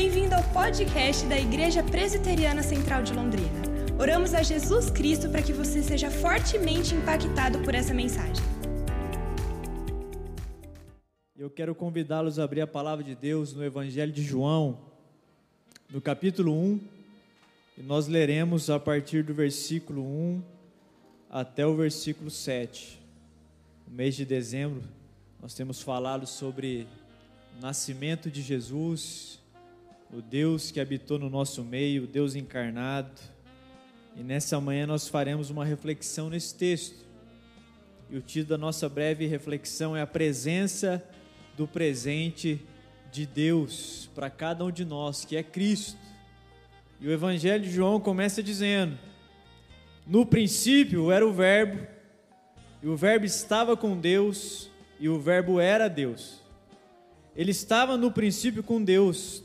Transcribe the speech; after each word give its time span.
Bem-vindo 0.00 0.32
ao 0.32 0.44
podcast 0.52 1.26
da 1.26 1.36
Igreja 1.36 1.82
Presbiteriana 1.82 2.62
Central 2.62 3.02
de 3.02 3.12
Londrina. 3.12 3.60
Oramos 3.98 4.32
a 4.32 4.44
Jesus 4.44 4.90
Cristo 4.90 5.28
para 5.28 5.42
que 5.42 5.52
você 5.52 5.82
seja 5.82 6.08
fortemente 6.08 6.94
impactado 6.94 7.58
por 7.64 7.74
essa 7.74 7.92
mensagem. 7.92 8.44
Eu 11.36 11.50
quero 11.50 11.74
convidá-los 11.74 12.38
a 12.38 12.44
abrir 12.44 12.60
a 12.60 12.66
palavra 12.68 13.02
de 13.02 13.16
Deus 13.16 13.52
no 13.52 13.64
Evangelho 13.64 14.12
de 14.12 14.22
João, 14.22 14.78
no 15.90 16.00
capítulo 16.00 16.52
1, 16.52 16.80
e 17.78 17.82
nós 17.82 18.06
leremos 18.06 18.70
a 18.70 18.78
partir 18.78 19.24
do 19.24 19.34
versículo 19.34 20.00
1 20.00 20.42
até 21.28 21.66
o 21.66 21.74
versículo 21.74 22.30
7. 22.30 23.00
No 23.84 23.96
mês 23.96 24.14
de 24.14 24.24
dezembro, 24.24 24.84
nós 25.42 25.54
temos 25.54 25.82
falado 25.82 26.24
sobre 26.24 26.86
o 27.58 27.60
nascimento 27.60 28.30
de 28.30 28.42
Jesus, 28.42 29.37
o 30.12 30.22
Deus 30.22 30.70
que 30.70 30.80
habitou 30.80 31.18
no 31.18 31.28
nosso 31.28 31.62
meio, 31.62 32.04
o 32.04 32.06
Deus 32.06 32.34
encarnado. 32.34 33.20
E 34.16 34.22
nessa 34.22 34.60
manhã 34.60 34.86
nós 34.86 35.08
faremos 35.08 35.50
uma 35.50 35.64
reflexão 35.64 36.30
nesse 36.30 36.54
texto. 36.54 37.06
E 38.10 38.16
o 38.16 38.22
título 38.22 38.56
da 38.56 38.58
nossa 38.58 38.88
breve 38.88 39.26
reflexão 39.26 39.96
é 39.96 40.00
a 40.00 40.06
presença 40.06 41.04
do 41.56 41.68
presente 41.68 42.60
de 43.12 43.26
Deus 43.26 44.08
para 44.14 44.30
cada 44.30 44.64
um 44.64 44.70
de 44.70 44.84
nós, 44.84 45.24
que 45.24 45.36
é 45.36 45.42
Cristo. 45.42 45.98
E 47.00 47.06
o 47.06 47.12
Evangelho 47.12 47.62
de 47.62 47.70
João 47.70 48.00
começa 48.00 48.42
dizendo: 48.42 48.98
No 50.06 50.24
princípio 50.24 51.12
era 51.12 51.26
o 51.26 51.32
Verbo, 51.32 51.86
e 52.82 52.88
o 52.88 52.96
Verbo 52.96 53.26
estava 53.26 53.76
com 53.76 53.98
Deus, 53.98 54.70
e 54.98 55.08
o 55.08 55.20
Verbo 55.20 55.60
era 55.60 55.86
Deus. 55.86 56.42
Ele 57.36 57.50
estava 57.50 57.96
no 57.96 58.10
princípio 58.10 58.62
com 58.62 58.82
Deus, 58.82 59.44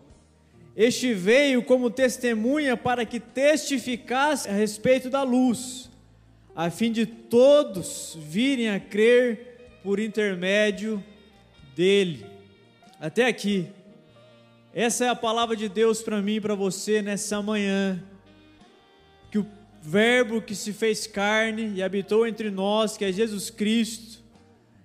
Este 0.75 1.13
veio 1.13 1.61
como 1.63 1.89
testemunha 1.89 2.77
para 2.77 3.05
que 3.05 3.19
testificasse 3.19 4.47
a 4.47 4.53
respeito 4.53 5.09
da 5.09 5.21
luz, 5.21 5.89
a 6.55 6.69
fim 6.69 6.91
de 6.91 7.05
todos 7.05 8.17
virem 8.21 8.69
a 8.69 8.79
crer 8.79 9.79
por 9.83 9.99
intermédio 9.99 11.03
dele. 11.75 12.25
Até 12.99 13.25
aqui. 13.25 13.67
Essa 14.73 15.05
é 15.05 15.09
a 15.09 15.15
palavra 15.15 15.55
de 15.55 15.67
Deus 15.67 16.01
para 16.01 16.21
mim 16.21 16.35
e 16.35 16.41
para 16.41 16.55
você 16.55 17.01
nessa 17.01 17.41
manhã. 17.41 18.01
Que 19.29 19.39
o 19.39 19.47
Verbo 19.81 20.41
que 20.41 20.55
se 20.55 20.71
fez 20.71 21.05
carne 21.07 21.73
e 21.75 21.83
habitou 21.83 22.25
entre 22.25 22.49
nós, 22.49 22.95
que 22.95 23.03
é 23.03 23.11
Jesus 23.11 23.49
Cristo, 23.49 24.21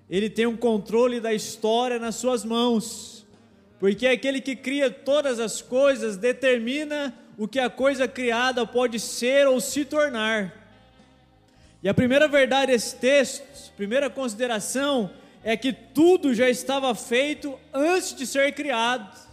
ele 0.09 0.31
tem 0.31 0.47
um 0.47 0.57
controle 0.57 1.21
da 1.21 1.33
história 1.35 1.99
nas 1.99 2.17
suas 2.17 2.45
mãos 2.45 3.16
porque 3.79 4.07
aquele 4.07 4.41
que 4.41 4.57
cria 4.57 4.91
todas 4.91 5.39
as 5.39 5.61
coisas 5.61 6.17
determina 6.17 7.15
o 7.37 7.47
que 7.47 7.59
a 7.59 7.69
coisa 7.69 8.09
criada 8.09 8.67
pode 8.67 8.99
ser 8.99 9.47
ou 9.47 9.61
se 9.61 9.85
tornar. 9.85 10.67
E 11.83 11.89
a 11.89 11.95
primeira 11.95 12.27
verdade 12.27 12.73
desse 12.73 12.97
texto, 12.97 13.73
primeira 13.77 14.09
consideração, 14.09 15.11
é 15.45 15.57
que 15.57 15.73
tudo 15.73 16.35
já 16.35 16.49
estava 16.49 16.95
feito 16.95 17.59
antes 17.73 18.15
de 18.15 18.27
ser 18.27 18.53
criado. 18.53 19.27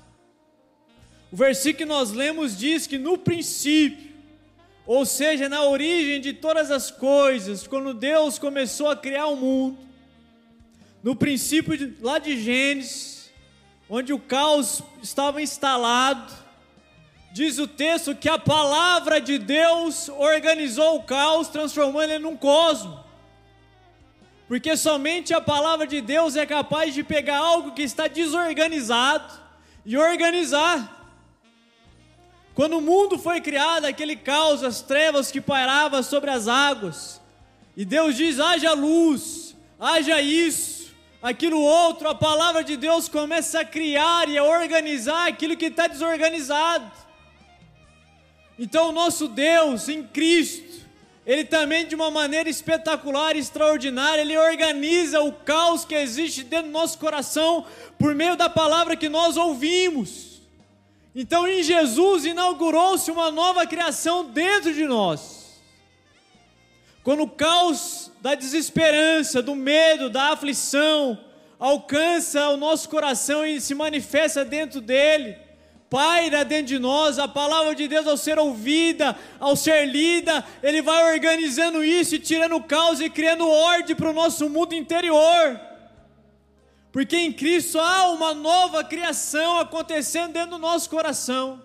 O 1.32 1.36
versículo 1.36 1.78
que 1.78 1.86
nós 1.86 2.12
lemos 2.12 2.56
diz 2.56 2.86
que 2.86 3.00
no 3.00 3.18
princípio, 3.18 4.12
ou 4.86 5.06
seja, 5.06 5.50
na 5.50 5.64
origem 5.64 6.22
de 6.22 6.34
todas 6.34 6.70
as 6.70 6.92
coisas, 6.92 7.66
quando 7.66 7.94
Deus 7.94 8.38
começou 8.38 8.90
a 8.90 8.96
criar 8.96 9.28
o 9.28 9.36
mundo, 9.36 9.78
no 11.02 11.16
princípio 11.16 11.76
de, 11.76 11.96
lá 12.02 12.20
de 12.20 12.40
Gênesis, 12.40 13.23
onde 13.90 14.14
o 14.14 14.20
caos 14.20 14.82
estava 15.02 15.42
instalado. 15.42 16.34
Diz 17.32 17.58
o 17.58 17.68
texto 17.68 18.16
que 18.16 18.30
a 18.30 18.38
palavra 18.38 19.20
de 19.20 19.38
Deus 19.38 20.08
organizou 20.10 20.98
o 20.98 21.04
caos, 21.04 21.48
transformando 21.48 22.12
ele 22.12 22.20
num 22.20 22.38
cosmo. 22.38 23.04
Porque 24.48 24.78
somente 24.78 25.34
a 25.34 25.42
palavra 25.42 25.88
de 25.88 26.00
Deus 26.00 26.36
é 26.36 26.46
capaz 26.46 26.94
de 26.94 27.04
pegar 27.04 27.38
algo 27.38 27.72
que 27.72 27.82
está 27.82 28.08
desorganizado 28.08 29.34
e 29.86 29.98
organizar. 29.98 31.02
Quando 32.54 32.78
o 32.78 32.82
mundo 32.82 33.18
foi 33.18 33.42
criado, 33.42 33.86
aquele 33.86 34.16
caos, 34.16 34.64
as 34.64 34.82
trevas 34.82 35.32
que 35.32 35.42
pairavam 35.42 36.04
sobre 36.04 36.30
as 36.30 36.48
águas, 36.48 37.20
e 37.76 37.84
Deus 37.84 38.16
diz: 38.16 38.40
haja 38.40 38.74
luz, 38.74 39.56
haja 39.80 40.22
isso, 40.22 40.83
aquilo 41.24 41.62
outro, 41.62 42.10
a 42.10 42.14
palavra 42.14 42.66
de 42.66 42.76
Deus 42.76 43.08
começa 43.08 43.62
a 43.62 43.66
criar 43.66 44.28
e 44.28 44.38
a 44.38 44.44
organizar 44.44 45.30
aquilo 45.30 45.56
que 45.56 45.68
está 45.68 45.88
desorganizado. 45.88 46.92
Então, 48.60 48.90
o 48.90 48.92
nosso 48.92 49.30
Deus 49.30 49.88
em 49.88 50.04
Cristo, 50.04 50.86
Ele 51.26 51.46
também, 51.46 51.88
de 51.88 51.96
uma 51.96 52.12
maneira 52.12 52.50
espetacular 52.50 53.38
extraordinária, 53.38 54.22
Ele 54.22 54.38
organiza 54.38 55.22
o 55.22 55.32
caos 55.32 55.86
que 55.86 55.96
existe 55.96 56.44
dentro 56.44 56.68
do 56.68 56.74
nosso 56.74 57.00
coração 57.00 57.66
por 57.98 58.14
meio 58.14 58.36
da 58.36 58.50
palavra 58.50 58.98
que 58.98 59.08
nós 59.08 59.38
ouvimos. 59.38 60.42
Então, 61.16 61.48
em 61.48 61.64
Jesus, 61.64 62.26
inaugurou-se 62.26 63.10
uma 63.10 63.32
nova 63.32 63.66
criação 63.66 64.26
dentro 64.26 64.74
de 64.74 64.84
nós. 64.84 65.62
Quando 67.02 67.24
o 67.24 67.30
caos 67.30 68.03
da 68.24 68.36
desesperança, 68.36 69.42
do 69.42 69.54
medo, 69.54 70.10
da 70.10 70.32
aflição 70.32 71.20
alcança 71.60 72.48
o 72.48 72.56
nosso 72.56 72.88
coração 72.88 73.46
e 73.46 73.60
se 73.60 73.76
manifesta 73.76 74.46
dentro 74.46 74.80
dele, 74.80 75.36
paira 75.90 76.46
dentro 76.46 76.68
de 76.68 76.80
nós, 76.80 77.20
a 77.20 77.28
palavra 77.28 77.76
de 77.76 77.86
Deus 77.86 78.08
ao 78.08 78.16
ser 78.16 78.40
ouvida, 78.40 79.14
ao 79.42 79.58
ser 79.58 79.86
lida, 79.88 80.42
ele 80.64 80.82
vai 80.82 81.14
organizando 81.14 81.84
isso 81.84 82.16
e 82.16 82.20
tirando 82.20 82.64
caos 82.64 83.02
e 83.02 83.10
criando 83.10 83.46
ordem 83.46 83.94
para 83.94 84.10
o 84.10 84.14
nosso 84.14 84.50
mundo 84.50 84.74
interior. 84.74 85.60
Porque 86.94 87.18
em 87.18 87.34
Cristo 87.34 87.78
há 87.78 88.10
uma 88.10 88.34
nova 88.34 88.86
criação 88.86 89.60
acontecendo 89.60 90.32
dentro 90.32 90.52
do 90.52 90.60
nosso 90.60 90.90
coração. 90.90 91.62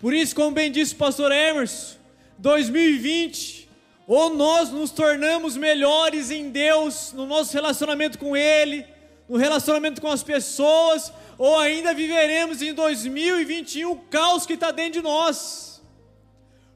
Por 0.00 0.14
isso, 0.14 0.34
como 0.34 0.52
bem 0.52 0.72
disse 0.72 0.94
o 0.94 0.96
pastor 0.96 1.30
Emerson, 1.30 1.98
2020 2.38 3.61
ou 4.06 4.34
nós 4.34 4.70
nos 4.70 4.90
tornamos 4.90 5.56
melhores 5.56 6.30
em 6.30 6.50
Deus, 6.50 7.12
no 7.12 7.26
nosso 7.26 7.52
relacionamento 7.52 8.18
com 8.18 8.36
Ele, 8.36 8.84
no 9.28 9.36
relacionamento 9.36 10.00
com 10.00 10.08
as 10.08 10.22
pessoas, 10.22 11.12
ou 11.38 11.58
ainda 11.58 11.94
viveremos 11.94 12.60
em 12.60 12.74
2021 12.74 13.90
o 13.90 13.96
caos 13.96 14.44
que 14.44 14.54
está 14.54 14.70
dentro 14.70 14.94
de 14.94 15.02
nós. 15.02 15.82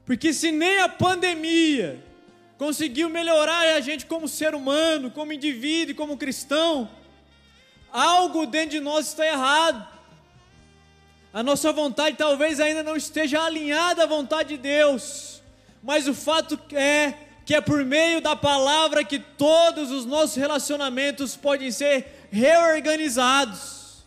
Porque 0.05 0.31
se 0.33 0.51
nem 0.51 0.79
a 0.79 0.89
pandemia 0.89 2.03
conseguiu 2.57 3.09
melhorar 3.09 3.75
a 3.75 3.81
gente 3.81 4.05
como 4.05 4.27
ser 4.27 4.55
humano, 4.55 5.11
como 5.11 5.33
indivíduo 5.33 5.95
como 5.95 6.17
cristão, 6.17 6.89
algo 7.91 8.47
dentro 8.47 8.71
de 8.71 8.79
nós 8.79 9.07
está 9.07 9.25
errado. 9.25 9.87
A 11.33 11.43
nossa 11.43 11.71
vontade 11.73 12.15
talvez 12.15 12.59
ainda 12.59 12.81
não 12.81 12.95
esteja 12.95 13.43
alinhada 13.43 14.03
à 14.03 14.07
vontade 14.07 14.49
de 14.49 14.57
Deus 14.57 15.37
mas 15.87 16.05
o 16.05 16.13
fato 16.13 16.59
é 16.75 17.13
que 17.45 17.55
é 17.55 17.61
por 17.61 17.85
meio 17.85 18.19
da 18.19 18.35
palavra 18.35 19.05
que 19.05 19.17
todos 19.17 19.89
os 19.89 20.05
nossos 20.05 20.35
relacionamentos 20.35 21.37
podem 21.37 21.71
ser 21.71 22.27
reorganizados. 22.29 24.03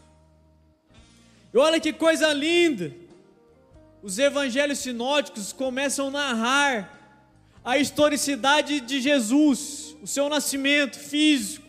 E 1.54 1.56
olha 1.56 1.80
que 1.80 1.90
coisa 1.90 2.34
linda! 2.34 2.94
Os 4.02 4.18
evangelhos 4.18 4.80
sinóticos 4.80 5.54
começam 5.54 6.08
a 6.08 6.10
narrar 6.10 7.00
a 7.64 7.78
historicidade 7.78 8.80
de 8.80 9.00
Jesus, 9.00 9.96
o 10.02 10.06
seu 10.06 10.28
nascimento 10.28 10.98
físico. 10.98 11.66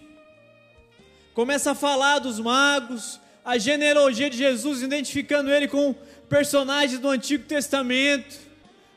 Começa 1.33 1.71
a 1.71 1.75
falar 1.75 2.19
dos 2.19 2.37
magos, 2.37 3.17
a 3.45 3.57
genealogia 3.57 4.29
de 4.29 4.37
Jesus, 4.37 4.81
identificando 4.81 5.49
ele 5.49 5.69
com 5.69 5.95
personagens 6.27 6.99
do 6.99 7.07
Antigo 7.07 7.45
Testamento 7.45 8.50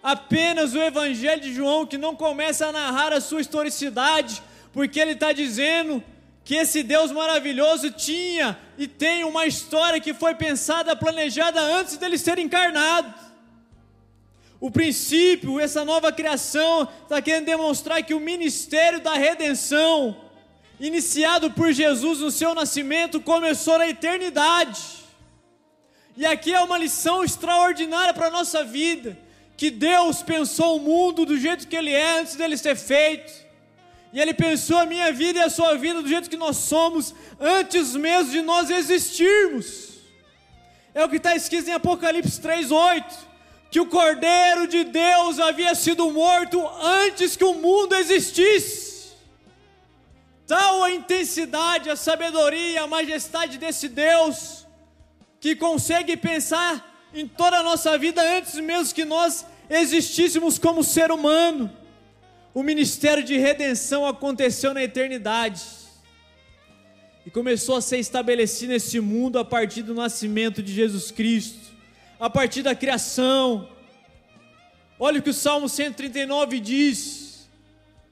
apenas 0.04 0.74
o 0.74 0.82
Evangelho 0.82 1.40
de 1.40 1.54
João, 1.54 1.86
que 1.86 1.96
não 1.96 2.14
começa 2.14 2.66
a 2.66 2.72
narrar 2.72 3.10
a 3.14 3.22
sua 3.22 3.40
historicidade, 3.40 4.42
porque 4.70 5.00
ele 5.00 5.12
está 5.12 5.32
dizendo 5.32 6.04
que 6.44 6.56
esse 6.56 6.82
Deus 6.82 7.10
maravilhoso 7.10 7.90
tinha 7.90 8.58
e 8.76 8.86
tem 8.86 9.24
uma 9.24 9.46
história 9.46 9.98
que 9.98 10.12
foi 10.12 10.34
pensada, 10.34 10.94
planejada 10.94 11.58
antes 11.58 11.96
dele 11.96 12.18
ser 12.18 12.38
encarnado. 12.38 13.14
o 14.60 14.70
princípio, 14.70 15.58
essa 15.58 15.84
nova 15.84 16.12
criação, 16.12 16.88
está 17.02 17.20
querendo 17.20 17.46
demonstrar 17.46 18.02
que 18.02 18.14
o 18.14 18.20
ministério 18.20 19.00
da 19.00 19.14
redenção, 19.14 20.16
iniciado 20.78 21.50
por 21.50 21.72
Jesus 21.72 22.20
no 22.20 22.30
seu 22.30 22.54
nascimento, 22.54 23.20
começou 23.20 23.78
na 23.78 23.88
eternidade. 23.88 24.80
E 26.16 26.24
aqui 26.24 26.54
é 26.54 26.60
uma 26.60 26.78
lição 26.78 27.24
extraordinária 27.24 28.14
para 28.14 28.28
a 28.28 28.30
nossa 28.30 28.62
vida, 28.64 29.18
que 29.56 29.70
Deus 29.70 30.22
pensou 30.22 30.76
o 30.76 30.80
mundo 30.80 31.24
do 31.24 31.38
jeito 31.38 31.68
que 31.68 31.76
ele 31.76 31.92
é 31.92 32.18
antes 32.18 32.36
dele 32.36 32.56
ser 32.56 32.76
feito. 32.76 33.32
E 34.12 34.20
ele 34.20 34.34
pensou 34.34 34.78
a 34.78 34.86
minha 34.86 35.12
vida 35.12 35.40
e 35.40 35.42
a 35.42 35.50
sua 35.50 35.76
vida 35.76 36.00
do 36.00 36.08
jeito 36.08 36.30
que 36.30 36.36
nós 36.36 36.56
somos 36.56 37.14
antes 37.40 37.96
mesmo 37.96 38.30
de 38.30 38.42
nós 38.42 38.70
existirmos. 38.70 39.94
É 40.94 41.04
o 41.04 41.08
que 41.08 41.16
está 41.16 41.34
escrito 41.34 41.68
em 41.68 41.72
Apocalipse 41.72 42.40
3:8 42.40 43.34
que 43.74 43.80
o 43.80 43.86
Cordeiro 43.86 44.68
de 44.68 44.84
Deus 44.84 45.40
havia 45.40 45.74
sido 45.74 46.08
morto 46.12 46.64
antes 46.80 47.34
que 47.34 47.42
o 47.42 47.54
mundo 47.54 47.96
existisse. 47.96 49.12
Tal 50.46 50.84
a 50.84 50.92
intensidade, 50.92 51.90
a 51.90 51.96
sabedoria, 51.96 52.82
a 52.82 52.86
majestade 52.86 53.58
desse 53.58 53.88
Deus, 53.88 54.64
que 55.40 55.56
consegue 55.56 56.16
pensar 56.16 56.93
em 57.14 57.26
toda 57.26 57.58
a 57.58 57.62
nossa 57.62 57.96
vida 57.96 58.20
antes 58.36 58.54
mesmo 58.56 58.94
que 58.94 59.04
nós 59.04 59.46
existíssemos 59.70 60.58
como 60.58 60.82
ser 60.82 61.10
humano. 61.10 61.70
O 62.52 62.62
ministério 62.62 63.22
de 63.22 63.38
redenção 63.38 64.06
aconteceu 64.06 64.74
na 64.74 64.82
eternidade 64.82 65.62
e 67.24 67.30
começou 67.30 67.76
a 67.76 67.80
ser 67.80 67.98
estabelecido 67.98 68.72
nesse 68.72 69.00
mundo 69.00 69.38
a 69.38 69.44
partir 69.44 69.82
do 69.82 69.94
nascimento 69.94 70.62
de 70.62 70.72
Jesus 70.72 71.10
Cristo 71.10 71.74
a 72.18 72.30
partir 72.30 72.62
da 72.62 72.74
criação. 72.74 73.68
Olha 74.98 75.18
o 75.18 75.22
que 75.22 75.30
o 75.30 75.34
Salmo 75.34 75.68
139 75.68 76.60
diz. 76.60 77.48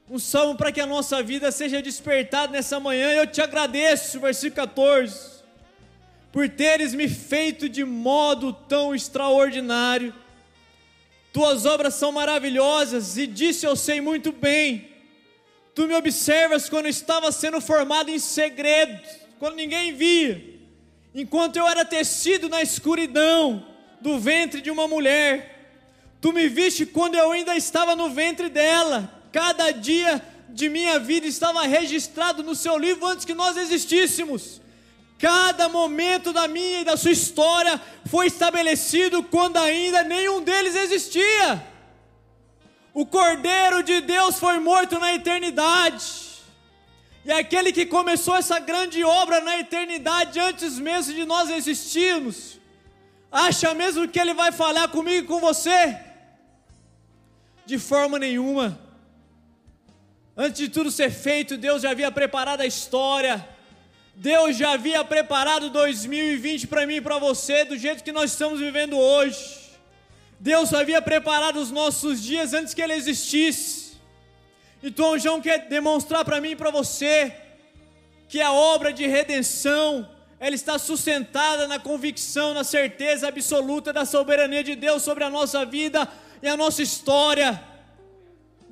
Um 0.09 0.19
salmo 0.19 0.55
para 0.55 0.71
que 0.71 0.81
a 0.81 0.85
nossa 0.85 1.23
vida 1.23 1.51
seja 1.51 1.81
despertada 1.81 2.51
nessa 2.51 2.79
manhã. 2.79 3.09
Eu 3.11 3.25
te 3.25 3.41
agradeço, 3.41 4.19
versículo 4.19 4.67
14, 4.67 5.32
por 6.33 6.49
teres 6.49 6.95
me 6.95 7.07
feito 7.07 7.69
de 7.69 7.85
modo 7.85 8.51
tão 8.51 8.95
extraordinário. 8.95 10.11
Tuas 11.31 11.63
obras 11.67 11.93
são 11.93 12.11
maravilhosas, 12.11 13.17
e 13.17 13.27
disse 13.27 13.67
eu 13.67 13.75
sei 13.75 14.01
muito 14.01 14.31
bem. 14.31 14.89
Tu 15.75 15.87
me 15.87 15.93
observas 15.93 16.67
quando 16.67 16.87
estava 16.87 17.31
sendo 17.31 17.61
formado 17.61 18.09
em 18.09 18.17
segredo, 18.17 18.99
quando 19.37 19.55
ninguém 19.55 19.93
via, 19.93 20.43
enquanto 21.13 21.57
eu 21.57 21.67
era 21.67 21.85
tecido 21.85 22.49
na 22.49 22.63
escuridão 22.63 23.63
do 24.01 24.17
ventre 24.19 24.59
de 24.59 24.71
uma 24.71 24.87
mulher. 24.87 25.69
Tu 26.19 26.33
me 26.33 26.49
viste 26.49 26.83
quando 26.83 27.13
eu 27.13 27.31
ainda 27.31 27.55
estava 27.55 27.95
no 27.95 28.09
ventre 28.09 28.49
dela. 28.49 29.21
Cada 29.31 29.69
dia 29.69 30.19
de 30.49 30.67
minha 30.67 30.97
vida 30.97 31.27
estava 31.27 31.61
registrado 31.67 32.41
no 32.41 32.55
seu 32.55 32.75
livro 32.75 33.05
antes 33.05 33.23
que 33.23 33.35
nós 33.35 33.55
existíssemos. 33.55 34.62
Cada 35.23 35.69
momento 35.69 36.33
da 36.33 36.49
minha 36.49 36.81
e 36.81 36.83
da 36.83 36.97
sua 36.97 37.11
história 37.11 37.79
foi 38.07 38.27
estabelecido 38.27 39.23
quando 39.23 39.55
ainda 39.55 40.03
nenhum 40.03 40.41
deles 40.43 40.75
existia. 40.75 41.65
O 42.93 43.05
Cordeiro 43.05 43.81
de 43.83 44.01
Deus 44.01 44.37
foi 44.37 44.59
morto 44.59 44.99
na 44.99 45.13
eternidade. 45.13 46.03
E 47.23 47.31
aquele 47.31 47.71
que 47.71 47.85
começou 47.85 48.35
essa 48.35 48.59
grande 48.59 49.01
obra 49.01 49.39
na 49.39 49.57
eternidade 49.57 50.37
antes 50.41 50.77
mesmo 50.77 51.13
de 51.13 51.23
nós 51.23 51.49
existirmos, 51.49 52.59
Acha 53.31 53.73
mesmo 53.73 54.07
que 54.07 54.19
ele 54.19 54.33
vai 54.33 54.51
falar 54.51 54.89
comigo 54.89 55.25
e 55.25 55.27
com 55.27 55.39
você? 55.39 55.97
De 57.65 57.79
forma 57.79 58.19
nenhuma. 58.19 58.77
Antes 60.35 60.59
de 60.59 60.69
tudo 60.69 60.91
ser 60.91 61.09
feito, 61.09 61.57
Deus 61.57 61.81
já 61.81 61.91
havia 61.91 62.11
preparado 62.11 62.59
a 62.61 62.65
história. 62.65 63.52
Deus 64.15 64.55
já 64.55 64.73
havia 64.73 65.03
preparado 65.03 65.69
2020 65.71 66.67
para 66.67 66.85
mim 66.85 66.95
e 66.95 67.01
para 67.01 67.17
você, 67.17 67.65
do 67.65 67.77
jeito 67.77 68.03
que 68.03 68.11
nós 68.11 68.31
estamos 68.31 68.59
vivendo 68.59 68.97
hoje. 68.97 69.63
Deus 70.39 70.73
havia 70.73 71.01
preparado 71.01 71.57
os 71.57 71.71
nossos 71.71 72.21
dias 72.21 72.53
antes 72.53 72.73
que 72.73 72.81
ele 72.81 72.93
existisse. 72.93 73.93
Então, 74.83 75.17
João 75.17 75.41
quer 75.41 75.67
demonstrar 75.67 76.23
para 76.23 76.39
mim 76.39 76.51
e 76.51 76.55
para 76.55 76.69
você 76.69 77.35
que 78.27 78.39
a 78.39 78.51
obra 78.51 78.93
de 78.93 79.07
redenção 79.07 80.07
ela 80.39 80.53
está 80.53 80.77
sustentada 80.77 81.67
na 81.67 81.79
convicção, 81.79 82.53
na 82.53 82.63
certeza 82.63 83.29
absoluta 83.29 83.93
da 83.93 84.05
soberania 84.05 84.63
de 84.63 84.75
Deus 84.75 85.01
sobre 85.01 85.23
a 85.23 85.29
nossa 85.29 85.65
vida 85.65 86.07
e 86.41 86.47
a 86.47 86.57
nossa 86.57 86.83
história. 86.83 87.72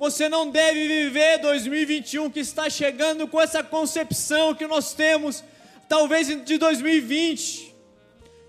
Você 0.02 0.28
não 0.28 0.50
deve 0.50 0.88
viver 0.88 1.38
2021 1.38 2.28
que 2.28 2.40
está 2.40 2.68
chegando 2.68 3.28
com 3.28 3.40
essa 3.40 3.62
concepção 3.62 4.52
que 4.52 4.66
nós 4.66 4.92
temos, 4.92 5.44
talvez 5.88 6.26
de 6.26 6.58
2020, 6.58 7.72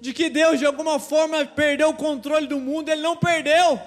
de 0.01 0.13
que 0.13 0.31
Deus 0.31 0.57
de 0.57 0.65
alguma 0.65 0.97
forma 0.97 1.45
perdeu 1.45 1.89
o 1.89 1.93
controle 1.93 2.47
do 2.47 2.59
mundo. 2.59 2.89
Ele 2.89 3.03
não 3.03 3.15
perdeu. 3.15 3.79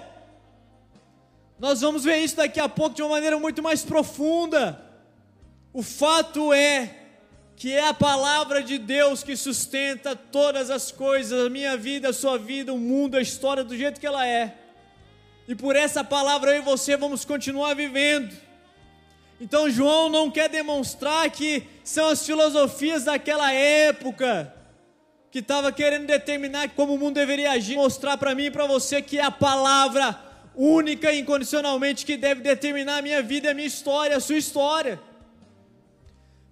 Nós 1.59 1.81
vamos 1.81 2.05
ver 2.05 2.19
isso 2.19 2.37
daqui 2.37 2.57
a 2.57 2.69
pouco 2.69 2.95
de 2.95 3.01
uma 3.01 3.09
maneira 3.09 3.37
muito 3.37 3.61
mais 3.61 3.83
profunda. 3.83 4.81
O 5.73 5.83
fato 5.83 6.53
é 6.53 6.95
que 7.57 7.73
é 7.73 7.85
a 7.85 7.93
palavra 7.93 8.63
de 8.63 8.77
Deus 8.77 9.23
que 9.23 9.35
sustenta 9.35 10.15
todas 10.15 10.69
as 10.69 10.89
coisas, 10.89 11.45
a 11.45 11.49
minha 11.49 11.75
vida, 11.75 12.11
a 12.11 12.13
sua 12.13 12.37
vida, 12.37 12.71
o 12.71 12.79
mundo, 12.79 13.17
a 13.17 13.21
história 13.21 13.61
do 13.61 13.75
jeito 13.75 13.99
que 13.99 14.07
ela 14.07 14.25
é. 14.25 14.66
E 15.47 15.55
por 15.55 15.75
essa 15.75 16.03
palavra 16.03 16.51
eu 16.51 16.57
e 16.57 16.65
você 16.65 16.97
vamos 16.97 17.23
continuar 17.23 17.73
vivendo. 17.73 18.35
Então 19.39 19.69
João 19.69 20.09
não 20.09 20.29
quer 20.29 20.49
demonstrar 20.49 21.29
que 21.29 21.63
são 21.83 22.09
as 22.09 22.25
filosofias 22.25 23.05
daquela 23.05 23.51
época 23.51 24.53
que 25.31 25.39
estava 25.39 25.71
querendo 25.71 26.07
determinar 26.07 26.69
como 26.69 26.95
o 26.95 26.97
mundo 26.97 27.15
deveria 27.15 27.51
agir, 27.51 27.75
mostrar 27.75 28.17
para 28.17 28.33
mim 28.33 28.45
e 28.45 28.51
para 28.51 28.65
você 28.65 29.01
que 29.01 29.19
é 29.19 29.23
a 29.23 29.31
palavra 29.31 30.19
única 30.55 31.13
e 31.13 31.19
incondicionalmente 31.19 32.05
que 32.05 32.17
deve 32.17 32.41
determinar 32.41 32.97
a 32.97 33.01
minha 33.01 33.21
vida, 33.21 33.51
a 33.51 33.53
minha 33.53 33.67
história, 33.67 34.17
a 34.17 34.19
sua 34.19 34.37
história. 34.37 34.99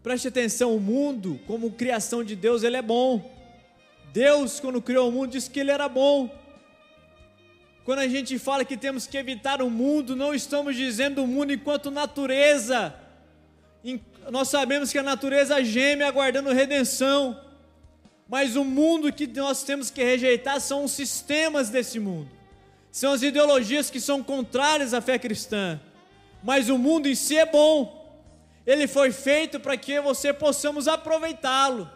Preste 0.03 0.27
atenção, 0.27 0.75
o 0.75 0.79
mundo, 0.79 1.39
como 1.47 1.71
criação 1.71 2.23
de 2.23 2.35
Deus, 2.35 2.61
ele 2.61 2.77
é 2.77 2.81
bom. 2.81 3.33
Deus, 4.13 4.59
quando 4.59 4.79
criou 4.79 5.09
o 5.09 5.11
mundo, 5.11 5.31
disse 5.31 5.49
que 5.49 5.59
ele 5.59 5.71
era 5.71 5.89
bom. 5.89 6.29
Quando 7.85 7.99
a 7.99 8.07
gente 8.07 8.39
fala 8.39 8.65
que 8.65 8.75
temos 8.75 9.05
que 9.05 9.15
evitar 9.15 9.61
o 9.61 9.69
mundo, 9.69 10.15
não 10.15 10.33
estamos 10.33 10.75
dizendo 10.75 11.23
o 11.23 11.27
mundo 11.27 11.53
enquanto 11.53 11.91
natureza. 11.91 12.95
Nós 14.31 14.49
sabemos 14.49 14.91
que 14.91 14.97
a 14.97 15.03
natureza 15.03 15.63
geme 15.63 16.03
aguardando 16.03 16.51
redenção. 16.51 17.39
Mas 18.27 18.55
o 18.55 18.65
mundo 18.65 19.13
que 19.13 19.27
nós 19.27 19.61
temos 19.61 19.91
que 19.91 20.03
rejeitar 20.03 20.59
são 20.59 20.83
os 20.83 20.93
sistemas 20.93 21.69
desse 21.69 21.99
mundo. 21.99 22.27
São 22.91 23.13
as 23.13 23.21
ideologias 23.21 23.91
que 23.91 24.01
são 24.01 24.23
contrárias 24.23 24.91
à 24.91 24.99
fé 24.99 25.19
cristã. 25.19 25.79
Mas 26.43 26.69
o 26.69 26.79
mundo 26.79 27.07
em 27.07 27.13
si 27.13 27.37
é 27.37 27.45
bom. 27.45 28.03
Ele 28.65 28.87
foi 28.87 29.11
feito 29.11 29.59
para 29.59 29.77
que 29.77 30.01
você 30.01 30.33
possamos 30.33 30.87
aproveitá-lo, 30.87 31.87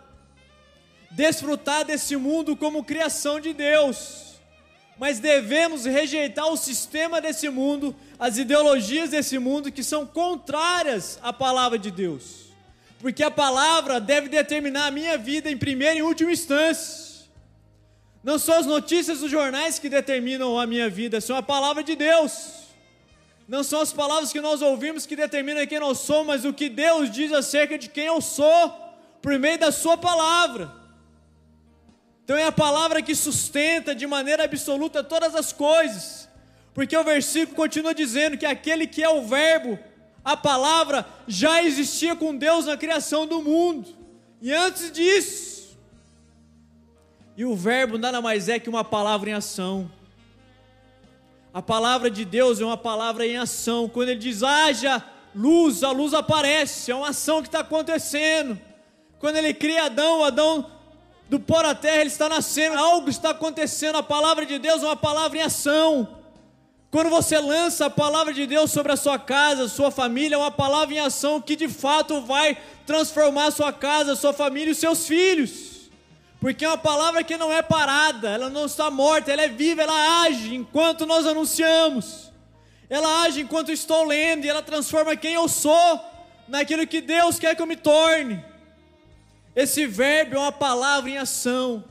desfrutar 1.10 1.84
desse 1.84 2.16
mundo 2.16 2.56
como 2.56 2.84
criação 2.84 3.40
de 3.40 3.54
Deus. 3.54 4.29
Mas 5.00 5.18
devemos 5.18 5.86
rejeitar 5.86 6.52
o 6.52 6.58
sistema 6.58 7.22
desse 7.22 7.50
mundo, 7.50 7.96
as 8.20 8.38
ideologias 8.38 9.10
desse 9.10 9.40
mundo 9.40 9.72
que 9.72 9.82
são 9.82 10.06
contrárias 10.06 11.18
à 11.24 11.32
palavra 11.32 11.80
de 11.80 11.90
Deus. 11.90 12.50
Porque 13.00 13.24
a 13.24 13.32
palavra 13.32 14.02
deve 14.02 14.28
determinar 14.28 14.88
a 14.88 14.92
minha 14.92 15.18
vida 15.18 15.50
em 15.50 15.58
primeira 15.58 15.96
e 15.96 16.04
última 16.04 16.34
instância. 16.34 17.10
Não 18.22 18.38
são 18.38 18.60
as 18.60 18.66
notícias 18.66 19.22
dos 19.22 19.32
jornais 19.32 19.80
que 19.80 19.88
determinam 19.88 20.60
a 20.60 20.68
minha 20.68 20.90
vida, 20.90 21.22
são 21.22 21.38
a 21.38 21.42
palavra 21.42 21.82
de 21.82 21.96
Deus. 21.96 22.60
Não 23.48 23.64
são 23.64 23.80
as 23.80 23.94
palavras 23.94 24.34
que 24.34 24.42
nós 24.42 24.62
ouvimos 24.62 25.06
que 25.06 25.16
determinam 25.16 25.66
quem 25.66 25.80
nós 25.80 26.00
somos, 26.00 26.28
mas 26.28 26.46
o 26.46 26.52
que 26.52 26.68
Deus 26.68 27.10
diz 27.10 27.32
acerca 27.32 27.78
de 27.78 27.88
quem 27.88 28.08
eu 28.08 28.20
sou, 28.20 28.70
por 29.22 29.40
meio 29.40 29.58
da 29.58 29.72
Sua 29.72 29.98
palavra. 29.98 30.79
Então 32.30 32.38
é 32.38 32.44
a 32.44 32.52
palavra 32.52 33.02
que 33.02 33.16
sustenta 33.16 33.96
de 33.96 34.06
maneira 34.06 34.44
absoluta 34.44 35.04
todas 35.04 35.34
as 35.34 35.52
coisas, 35.52 36.30
porque 36.76 36.96
o 36.96 37.04
versículo 37.04 37.56
continua 37.56 37.92
dizendo 37.92 38.38
que 38.38 38.46
aquele 38.46 38.86
que 38.86 39.02
é 39.02 39.10
o 39.10 39.26
Verbo, 39.26 39.80
a 40.24 40.38
palavra, 40.38 41.08
já 41.28 41.64
existia 41.64 42.16
com 42.16 42.38
Deus 42.38 42.68
na 42.68 42.78
criação 42.78 43.26
do 43.26 43.42
mundo, 43.42 43.90
e 44.40 44.54
antes 44.54 44.92
disso, 44.92 45.76
e 47.36 47.44
o 47.44 47.56
Verbo 47.56 47.98
nada 47.98 48.22
mais 48.22 48.48
é 48.48 48.60
que 48.60 48.70
uma 48.70 48.84
palavra 48.84 49.32
em 49.32 49.34
ação. 49.34 49.92
A 51.52 51.64
palavra 51.64 52.12
de 52.12 52.26
Deus 52.26 52.62
é 52.62 52.64
uma 52.64 52.78
palavra 52.78 53.26
em 53.26 53.38
ação. 53.38 53.90
Quando 53.90 54.10
Ele 54.10 54.20
diz 54.20 54.44
haja 54.44 55.04
luz, 55.34 55.82
a 55.82 55.90
luz 55.90 56.14
aparece. 56.14 56.92
É 56.92 56.96
uma 56.96 57.10
ação 57.10 57.42
que 57.42 57.48
está 57.48 57.62
acontecendo. 57.62 58.60
Quando 59.18 59.38
Ele 59.38 59.52
cria 59.52 59.86
Adão, 59.86 60.24
Adão 60.24 60.79
do 61.30 61.40
pó 61.40 61.62
da 61.62 61.76
terra, 61.76 62.02
ele 62.02 62.10
está 62.10 62.28
nascendo. 62.28 62.78
Algo 62.78 63.10
está 63.10 63.30
acontecendo. 63.30 63.98
A 63.98 64.04
palavra 64.04 64.46
de 64.46 64.58
Deus 64.58 64.82
é 64.82 64.86
uma 64.88 64.96
palavra 64.96 65.38
em 65.38 65.42
ação. 65.42 66.18
Quando 66.90 67.12
você 67.12 67.38
lança 67.38 67.86
a 67.86 67.90
palavra 67.90 68.34
de 68.34 68.48
Deus 68.48 68.72
sobre 68.72 68.92
a 68.92 68.98
sua 68.98 69.20
casa, 69.20 69.68
sua 69.68 69.92
família, 69.92 70.34
é 70.34 70.38
uma 70.38 70.50
palavra 70.50 70.96
em 70.96 71.00
ação 71.00 71.40
que 71.40 71.56
de 71.56 71.68
fato 71.68 72.22
vai 72.22 72.58
transformar 72.88 73.52
sua 73.52 73.72
casa, 73.72 74.16
sua 74.16 74.34
família 74.34 74.70
e 74.70 74.72
os 74.72 74.80
seus 74.80 75.08
filhos. 75.08 75.92
Porque 76.42 76.66
é 76.66 76.68
uma 76.68 76.80
palavra 76.80 77.24
que 77.24 77.38
não 77.38 77.54
é 77.54 77.62
parada, 77.62 78.30
ela 78.30 78.50
não 78.50 78.66
está 78.66 78.90
morta, 78.90 79.32
ela 79.32 79.44
é 79.44 79.50
viva, 79.50 79.84
ela 79.84 80.24
age 80.24 80.56
enquanto 80.56 81.06
nós 81.06 81.28
anunciamos. 81.28 82.32
Ela 82.90 83.22
age 83.22 83.42
enquanto 83.42 83.72
estou 83.72 84.04
lendo 84.04 84.46
e 84.46 84.50
ela 84.50 84.64
transforma 84.64 85.16
quem 85.16 85.34
eu 85.34 85.48
sou 85.48 86.02
naquilo 86.48 86.88
que 86.88 87.02
Deus 87.02 87.38
quer 87.38 87.56
que 87.56 87.62
eu 87.62 87.68
me 87.68 87.76
torne. 87.76 88.44
Esse 89.60 89.86
verbo 89.86 90.36
é 90.36 90.40
uma 90.40 90.54
palavra 90.54 91.10
em 91.10 91.18
ação. 91.18 91.84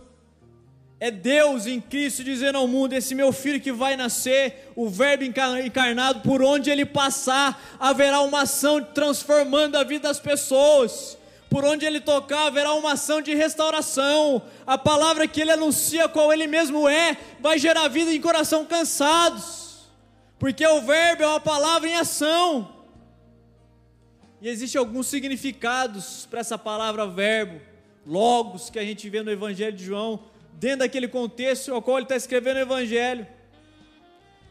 É 0.99 1.11
Deus 1.11 1.67
em 1.67 1.79
Cristo 1.79 2.25
dizendo 2.25 2.57
ao 2.57 2.67
mundo: 2.67 2.95
esse 2.95 3.15
meu 3.15 3.31
filho 3.31 3.61
que 3.61 3.71
vai 3.71 3.95
nascer, 3.95 4.73
o 4.75 4.89
Verbo 4.89 5.23
encarnado, 5.23 6.21
por 6.21 6.41
onde 6.41 6.71
ele 6.71 6.87
passar, 6.87 7.63
haverá 7.79 8.23
uma 8.23 8.41
ação 8.45 8.83
transformando 8.83 9.77
a 9.77 9.85
vida 9.85 10.09
das 10.09 10.19
pessoas. 10.19 11.19
Por 11.51 11.63
onde 11.63 11.85
ele 11.85 12.01
tocar, 12.01 12.47
haverá 12.47 12.73
uma 12.73 12.93
ação 12.93 13.21
de 13.21 13.35
restauração. 13.35 14.41
A 14.67 14.79
palavra 14.79 15.29
que 15.29 15.43
ele 15.43 15.51
anuncia, 15.51 16.09
qual 16.09 16.33
ele 16.33 16.47
mesmo 16.47 16.89
é, 16.89 17.19
vai 17.39 17.59
gerar 17.59 17.87
vida 17.89 18.11
em 18.15 18.21
coração 18.21 18.65
cansados. 18.65 19.87
Porque 20.39 20.67
o 20.67 20.81
Verbo 20.81 21.23
é 21.23 21.27
uma 21.27 21.41
palavra 21.41 21.87
em 21.87 21.97
ação. 21.97 22.77
E 24.40 24.49
existem 24.49 24.78
alguns 24.78 25.07
significados 25.09 26.26
para 26.30 26.40
essa 26.40 26.57
palavra 26.57 27.07
verbo, 27.07 27.61
logos, 28.07 28.71
que 28.71 28.78
a 28.78 28.85
gente 28.85 29.09
vê 29.11 29.23
no 29.23 29.30
Evangelho 29.30 29.76
de 29.76 29.85
João 29.85 30.21
dentro 30.52 30.80
daquele 30.80 31.09
contexto 31.09 31.73
ao 31.73 31.83
qual 31.83 31.99
ele 31.99 32.04
está 32.04 32.16
escrevendo 32.16 32.57
o 32.57 32.61
Evangelho. 32.61 33.26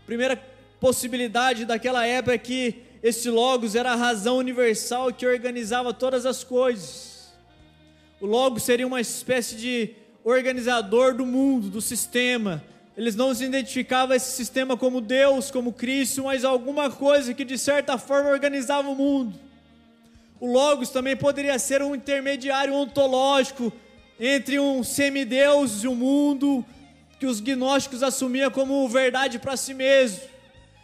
Primeira 0.06 0.42
possibilidade 0.80 1.66
daquela 1.66 2.06
época 2.06 2.34
é 2.34 2.38
que 2.38 2.84
esse 3.02 3.30
Logos 3.30 3.76
era 3.76 3.92
a 3.94 3.96
razão 3.96 4.38
universal 4.38 5.14
que 5.14 5.26
organizava 5.26 5.94
todas 5.94 6.26
as 6.26 6.44
coisas. 6.44 7.34
O 8.20 8.26
Logos 8.26 8.64
seria 8.64 8.88
uma 8.88 9.00
espécie 9.00 9.56
de 9.56 9.92
organizador 10.24 11.14
do 11.16 11.26
mundo, 11.26 11.70
do 11.70 11.82
sistema. 11.82 12.64
Eles 12.96 13.16
não 13.16 13.34
se 13.34 13.46
identificavam 13.46 14.16
esse 14.16 14.32
sistema 14.32 14.76
como 14.76 15.00
Deus, 15.00 15.52
como 15.52 15.72
Cristo, 15.72 16.24
mas 16.24 16.44
alguma 16.44 16.90
coisa 16.90 17.34
que 17.34 17.46
de 17.46 17.58
certa 17.58 17.98
forma 17.98 18.30
organizava 18.30 18.90
o 18.90 18.96
mundo. 18.96 19.47
O 20.40 20.52
Logos 20.52 20.90
também 20.90 21.16
poderia 21.16 21.58
ser 21.58 21.82
um 21.82 21.96
intermediário 21.96 22.74
ontológico 22.74 23.74
entre 24.20 24.60
um 24.60 24.84
semideus 24.84 25.84
e 25.84 25.88
um 25.88 25.96
mundo 25.96 26.66
que 27.20 27.26
os 27.26 27.40
gnósticos 27.40 28.04
assumiam 28.04 28.52
como 28.52 28.88
verdade 28.88 29.40
para 29.40 29.58
si 29.58 29.74
mesmo. 29.74 30.22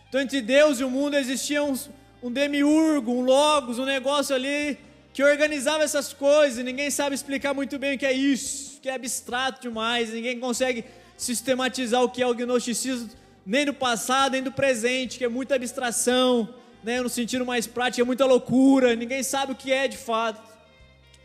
Então, 0.10 0.22
entre 0.22 0.41
Deus 0.41 0.79
e 0.79 0.83
o 0.83 0.89
mundo 0.89 1.15
existia 1.15 1.63
um, 1.63 1.77
um 2.22 2.31
demiurgo, 2.31 3.12
um 3.12 3.22
logos, 3.22 3.77
um 3.77 3.86
negócio 3.86 4.36
ali 4.36 4.77
que 5.13 5.24
organizava 5.24 5.83
essas 5.83 6.12
coisas, 6.12 6.63
ninguém 6.65 6.89
sabe 6.89 7.13
explicar 7.13 7.53
muito 7.53 7.77
bem 7.77 7.95
o 7.95 8.00
que 8.00 8.05
é 8.05 8.13
isso, 8.13 8.79
que 8.81 8.89
é 8.89 8.95
abstrato 8.95 9.62
demais, 9.62 10.12
ninguém 10.12 10.39
consegue 10.39 10.83
sistematizar 11.15 12.01
o 12.01 12.10
que 12.10 12.24
é 12.24 12.27
o 12.27 12.33
gnosticismo, 12.33 13.10
nem 13.45 13.65
do 13.65 13.74
passado, 13.74 14.31
nem 14.31 14.41
do 14.41 14.51
presente, 14.51 15.19
que 15.19 15.24
é 15.24 15.29
muita 15.29 15.53
abstração, 15.53 16.50
né, 16.84 17.02
no 17.02 17.10
sentido 17.10 17.46
mais 17.46 17.66
prático, 17.66 18.02
é 18.02 18.04
muita 18.04 18.25
loucura, 18.25 18.96
ninguém 18.96 19.24
sabe 19.24 19.54
o 19.54 19.56
que 19.56 19.72
é 19.72 19.88
de 19.88 19.98
fato, 19.98 20.42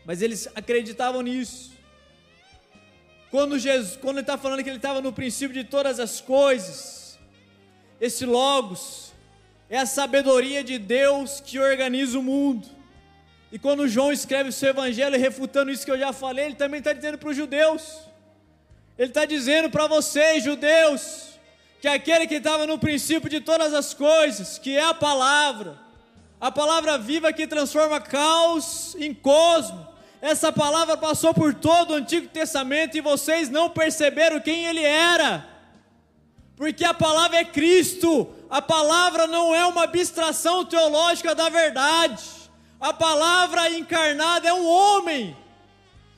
mas 0.05 0.21
eles 0.21 0.47
acreditavam 0.55 1.21
nisso. 1.21 1.71
Quando, 3.29 3.59
Jesus, 3.59 3.95
quando 3.97 4.17
ele 4.17 4.21
está 4.21 4.37
falando 4.37 4.63
que 4.63 4.69
ele 4.69 4.77
estava 4.77 5.01
no 5.01 5.13
princípio 5.13 5.53
de 5.53 5.63
todas 5.63 5.99
as 5.99 6.19
coisas, 6.19 7.19
esse 8.01 8.25
Logos 8.25 9.11
é 9.69 9.77
a 9.77 9.85
sabedoria 9.85 10.63
de 10.63 10.79
Deus 10.79 11.39
que 11.39 11.59
organiza 11.59 12.17
o 12.17 12.23
mundo. 12.23 12.67
E 13.51 13.59
quando 13.59 13.87
João 13.87 14.11
escreve 14.11 14.49
o 14.49 14.53
seu 14.53 14.69
evangelho 14.69 15.19
refutando 15.19 15.69
isso 15.69 15.85
que 15.85 15.91
eu 15.91 15.99
já 15.99 16.11
falei, 16.13 16.45
ele 16.45 16.55
também 16.55 16.79
está 16.79 16.93
dizendo 16.93 17.17
para 17.17 17.29
os 17.29 17.35
judeus. 17.35 17.99
Ele 18.97 19.09
está 19.09 19.25
dizendo 19.25 19.69
para 19.69 19.85
vocês, 19.87 20.43
judeus, 20.43 21.28
que 21.79 21.87
aquele 21.87 22.27
que 22.27 22.35
estava 22.35 22.67
no 22.67 22.77
princípio 22.77 23.29
de 23.29 23.39
todas 23.39 23.73
as 23.73 23.93
coisas, 23.93 24.57
que 24.57 24.77
é 24.77 24.83
a 24.83 24.93
palavra, 24.93 25.77
a 26.39 26.51
palavra 26.51 26.97
viva 26.97 27.31
que 27.31 27.47
transforma 27.47 28.01
caos 28.01 28.95
em 28.99 29.13
cosmo, 29.13 29.87
essa 30.21 30.51
palavra 30.51 30.97
passou 30.97 31.33
por 31.33 31.53
todo 31.53 31.91
o 31.91 31.95
Antigo 31.95 32.27
Testamento 32.27 32.97
e 32.97 33.01
vocês 33.01 33.49
não 33.49 33.69
perceberam 33.69 34.41
quem 34.41 34.65
ele 34.65 34.83
era. 34.83 35.47
Porque 36.57 36.83
a 36.83 36.93
palavra 36.93 37.37
é 37.37 37.45
Cristo. 37.45 38.27
A 38.49 38.61
palavra 38.61 39.27
não 39.27 39.55
é 39.55 39.65
uma 39.65 39.83
abstração 39.83 40.65
teológica 40.65 41.33
da 41.33 41.47
verdade. 41.47 42.21
A 42.81 42.91
palavra 42.91 43.69
encarnada 43.69 44.49
é 44.49 44.53
um 44.53 44.67
homem. 44.67 45.37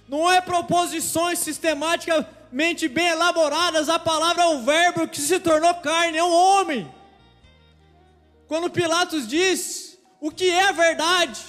Não 0.07 0.31
é 0.31 0.41
proposições 0.41 1.37
sistematicamente 2.51 2.87
bem 2.87 3.07
elaboradas. 3.07 3.89
A 3.89 3.97
palavra 3.97 4.43
é 4.43 4.47
o 4.47 4.63
verbo 4.63 5.07
que 5.07 5.19
se 5.19 5.39
tornou 5.39 5.73
carne, 5.75 6.17
é 6.17 6.23
um 6.23 6.33
homem. 6.33 6.93
Quando 8.47 8.69
Pilatos 8.69 9.27
diz 9.27 9.97
o 10.19 10.29
que 10.29 10.49
é 10.49 10.67
a 10.67 10.71
verdade, 10.71 11.39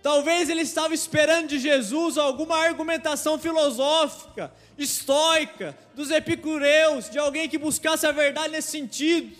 Talvez 0.00 0.48
ele 0.48 0.62
estava 0.62 0.94
esperando 0.94 1.48
de 1.48 1.58
Jesus 1.58 2.16
alguma 2.16 2.56
argumentação 2.56 3.36
filosófica, 3.36 4.50
estoica, 4.78 5.76
dos 5.92 6.10
epicureus, 6.12 7.10
de 7.10 7.18
alguém 7.18 7.48
que 7.48 7.58
buscasse 7.58 8.06
a 8.06 8.12
verdade 8.12 8.52
nesse 8.52 8.70
sentido. 8.70 9.36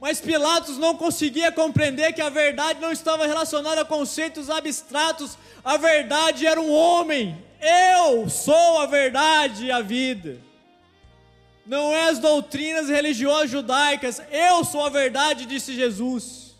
Mas 0.00 0.20
Pilatos 0.20 0.78
não 0.78 0.96
conseguia 0.96 1.50
compreender 1.50 2.12
que 2.12 2.22
a 2.22 2.30
verdade 2.30 2.80
não 2.80 2.92
estava 2.92 3.26
relacionada 3.26 3.80
a 3.80 3.84
conceitos 3.84 4.48
abstratos, 4.48 5.36
a 5.64 5.76
verdade 5.76 6.46
era 6.46 6.60
um 6.60 6.72
homem. 6.72 7.36
Eu 7.60 8.28
sou 8.28 8.78
a 8.78 8.86
verdade 8.86 9.66
e 9.66 9.70
a 9.70 9.80
vida. 9.80 10.38
Não 11.66 11.92
é 11.94 12.08
as 12.08 12.18
doutrinas 12.18 12.88
religiosas 12.88 13.50
judaicas, 13.50 14.20
eu 14.30 14.64
sou 14.64 14.84
a 14.84 14.88
verdade, 14.88 15.46
disse 15.46 15.74
Jesus. 15.74 16.56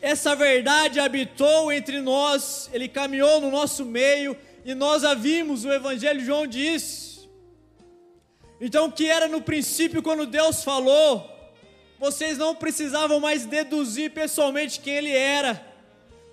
Essa 0.00 0.34
verdade 0.34 0.98
habitou 0.98 1.70
entre 1.70 2.00
nós, 2.00 2.70
ele 2.72 2.88
caminhou 2.88 3.40
no 3.40 3.50
nosso 3.50 3.84
meio 3.84 4.36
e 4.64 4.74
nós 4.74 5.04
a 5.04 5.14
vimos, 5.14 5.64
o 5.64 5.72
Evangelho 5.72 6.24
João 6.24 6.46
diz. 6.46 7.28
Então, 8.60 8.86
o 8.86 8.92
que 8.92 9.06
era 9.06 9.28
no 9.28 9.40
princípio 9.40 10.02
quando 10.02 10.26
Deus 10.26 10.64
falou, 10.64 11.28
vocês 11.98 12.38
não 12.38 12.54
precisavam 12.54 13.20
mais 13.20 13.44
deduzir 13.44 14.12
pessoalmente 14.12 14.80
quem 14.80 14.94
ele 14.94 15.12
era, 15.12 15.64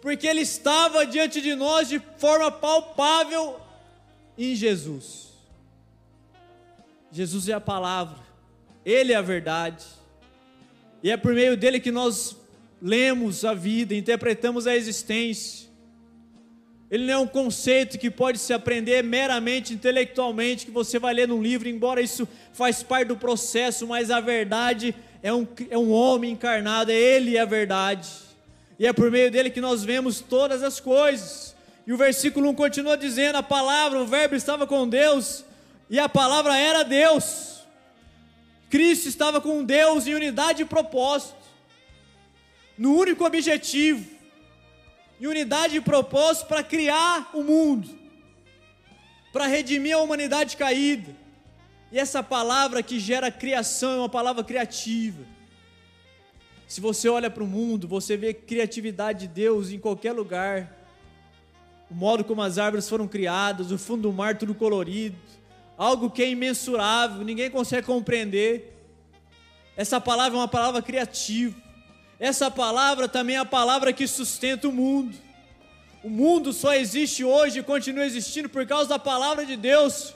porque 0.05 0.27
ele 0.27 0.41
estava 0.41 1.03
diante 1.03 1.41
de 1.41 1.55
nós 1.55 1.89
de 1.89 2.00
forma 2.19 2.51
palpável 2.51 3.59
em 4.38 4.53
Jesus. 4.53 5.33
Jesus 7.12 7.50
é 7.50 7.53
a 7.53 7.59
palavra, 7.59 8.19
ele 8.85 9.13
é 9.13 9.15
a 9.15 9.21
verdade, 9.24 9.83
e 11.01 11.09
é 11.09 11.17
por 11.17 11.33
meio 11.33 11.57
dele 11.57 11.79
que 11.79 11.89
nós 11.89 12.38
lemos 12.79 13.43
a 13.43 13.55
vida, 13.55 13.95
interpretamos 13.95 14.67
a 14.67 14.75
existência. 14.75 15.67
Ele 16.91 17.07
não 17.07 17.13
é 17.13 17.17
um 17.17 17.27
conceito 17.27 17.97
que 17.97 18.12
pode 18.12 18.38
se 18.38 18.53
aprender 18.53 19.03
meramente 19.03 19.74
intelectualmente, 19.74 20.67
que 20.67 20.71
você 20.71 21.00
vai 21.00 21.15
ler 21.15 21.27
num 21.27 21.41
livro, 21.41 21.67
embora 21.67 22.00
isso 22.00 22.27
faz 22.53 22.83
parte 22.83 23.07
do 23.07 23.17
processo, 23.17 23.88
mas 23.88 24.12
a 24.12 24.19
verdade 24.19 24.93
é 25.24 25.33
um, 25.33 25.47
é 25.67 25.77
um 25.79 25.91
homem 25.91 26.33
encarnado, 26.33 26.91
é 26.91 26.95
Ele 26.95 27.39
a 27.39 27.45
verdade. 27.45 28.25
E 28.77 28.86
é 28.86 28.94
por 28.94 29.10
meio 29.10 29.32
dele 29.32 29.50
que 29.50 29.62
nós 29.62 29.84
vemos 29.84 30.20
todas 30.20 30.63
as 30.63 30.79
coisas. 30.79 31.55
E 31.88 31.94
o 31.94 31.98
versículo 31.98 32.50
1 32.50 32.55
continua 32.55 32.98
dizendo: 32.98 33.38
a 33.38 33.44
palavra, 33.44 34.00
o 34.00 34.05
verbo 34.05 34.36
estava 34.36 34.67
com 34.67 34.88
Deus, 34.88 35.46
e 35.89 36.00
a 36.00 36.10
palavra 36.10 36.58
era 36.58 36.84
Deus. 36.84 37.62
Cristo 38.70 39.08
estava 39.08 39.39
com 39.39 39.63
Deus 39.63 40.08
em 40.08 40.15
unidade 40.15 40.63
e 40.63 40.65
propósito 40.65 41.46
no 42.77 42.94
único 42.94 43.25
objetivo, 43.25 44.05
em 45.20 45.27
unidade 45.27 45.77
e 45.77 45.82
propósito 45.82 46.48
para 46.48 46.62
criar 46.62 47.29
o 47.34 47.41
mundo, 47.41 47.89
para 49.32 49.48
redimir 49.48 49.96
a 49.96 50.00
humanidade 50.00 50.58
caída. 50.58 51.15
E 51.91 52.00
essa 52.00 52.22
palavra 52.22 52.84
que 52.84 53.00
gera 53.00 53.32
criação 53.32 53.91
é 53.91 53.98
uma 54.00 54.10
palavra 54.10 54.44
criativa. 54.44 55.24
Se 56.67 56.81
você 56.81 57.07
olha 57.07 57.29
para 57.29 57.43
o 57.43 57.48
mundo, 57.48 57.88
você 57.88 58.17
vê 58.17 58.34
criatividade 58.34 59.22
de 59.22 59.27
Deus 59.27 59.72
em 59.72 59.79
qualquer 59.79 60.12
lugar. 60.12 60.75
O 61.89 61.93
modo 61.93 62.24
como 62.24 62.41
as 62.41 62.57
árvores 62.57 62.89
foram 62.89 63.07
criadas, 63.07 63.72
o 63.72 63.77
fundo 63.77 64.03
do 64.03 64.13
mar 64.13 64.38
tudo 64.38 64.55
colorido, 64.55 65.15
algo 65.77 66.10
que 66.10 66.24
é 66.24 66.29
imensurável, 66.29 67.24
ninguém 67.24 67.50
consegue 67.51 67.86
compreender. 67.86 68.75
Essa 69.77 70.01
palavra 70.01 70.38
é 70.38 70.41
uma 70.41 70.48
palavra 70.48 70.81
criativa. 70.81 71.55
Essa 72.19 72.50
palavra 72.50 73.07
também 73.07 73.36
é 73.36 73.39
a 73.39 73.45
palavra 73.45 73.93
que 73.93 74.07
sustenta 74.07 74.67
o 74.67 74.72
mundo. 74.72 75.15
O 76.03 76.10
mundo 76.10 76.53
só 76.53 76.74
existe 76.74 77.24
hoje 77.24 77.60
e 77.60 77.63
continua 77.63 78.05
existindo 78.05 78.48
por 78.48 78.65
causa 78.65 78.89
da 78.89 79.00
palavra 79.00 79.45
de 79.45 79.55
Deus. 79.55 80.13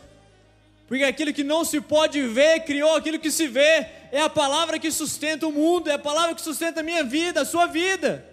Porque 0.89 1.03
aquilo 1.03 1.31
que 1.31 1.43
não 1.43 1.63
se 1.63 1.79
pode 1.79 2.19
ver 2.23 2.61
criou 2.61 2.95
aquilo 2.95 3.19
que 3.19 3.29
se 3.29 3.47
vê. 3.47 3.85
É 4.11 4.19
a 4.21 4.27
palavra 4.27 4.79
que 4.79 4.89
sustenta 4.89 5.45
o 5.45 5.51
mundo, 5.51 5.87
é 5.87 5.93
a 5.93 5.99
palavra 5.99 6.33
que 6.33 6.41
sustenta 6.41 6.79
a 6.79 6.83
minha 6.83 7.03
vida, 7.03 7.41
a 7.41 7.45
sua 7.45 7.67
vida. 7.67 8.25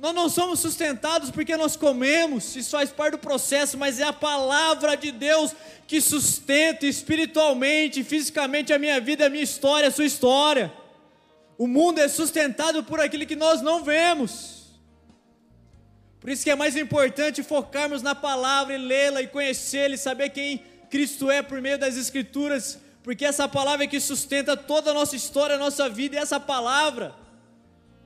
Nós 0.00 0.12
não 0.12 0.28
somos 0.28 0.58
sustentados 0.58 1.30
porque 1.30 1.56
nós 1.56 1.76
comemos, 1.76 2.56
isso 2.56 2.72
faz 2.72 2.90
parte 2.90 3.12
do 3.12 3.18
processo, 3.18 3.78
mas 3.78 4.00
é 4.00 4.02
a 4.02 4.12
palavra 4.12 4.96
de 4.96 5.12
Deus 5.12 5.54
que 5.86 6.00
sustenta 6.00 6.86
espiritualmente, 6.86 8.02
fisicamente 8.02 8.72
a 8.72 8.80
minha 8.80 9.00
vida, 9.00 9.26
a 9.26 9.30
minha 9.30 9.44
história, 9.44 9.86
a 9.86 9.92
sua 9.92 10.06
história. 10.06 10.72
O 11.56 11.68
mundo 11.68 12.00
é 12.00 12.08
sustentado 12.08 12.82
por 12.82 12.98
aquilo 12.98 13.24
que 13.24 13.36
nós 13.36 13.62
não 13.62 13.84
vemos. 13.84 14.72
Por 16.20 16.30
isso 16.30 16.42
que 16.42 16.50
é 16.50 16.56
mais 16.56 16.76
importante 16.76 17.44
focarmos 17.44 18.02
na 18.02 18.12
palavra 18.12 18.74
e 18.74 18.78
lê-la 18.78 19.22
e 19.22 19.28
conhecê-la 19.28 19.94
e 19.94 19.98
saber 19.98 20.30
quem 20.30 20.64
Cristo 20.96 21.30
é 21.30 21.42
por 21.42 21.60
meio 21.60 21.78
das 21.78 21.94
Escrituras, 21.94 22.80
porque 23.02 23.26
essa 23.26 23.46
palavra 23.46 23.84
é 23.84 23.86
que 23.86 24.00
sustenta 24.00 24.56
toda 24.56 24.92
a 24.92 24.94
nossa 24.94 25.14
história, 25.14 25.56
a 25.56 25.58
nossa 25.58 25.90
vida, 25.90 26.16
e 26.16 26.18
essa 26.18 26.40
palavra 26.40 27.14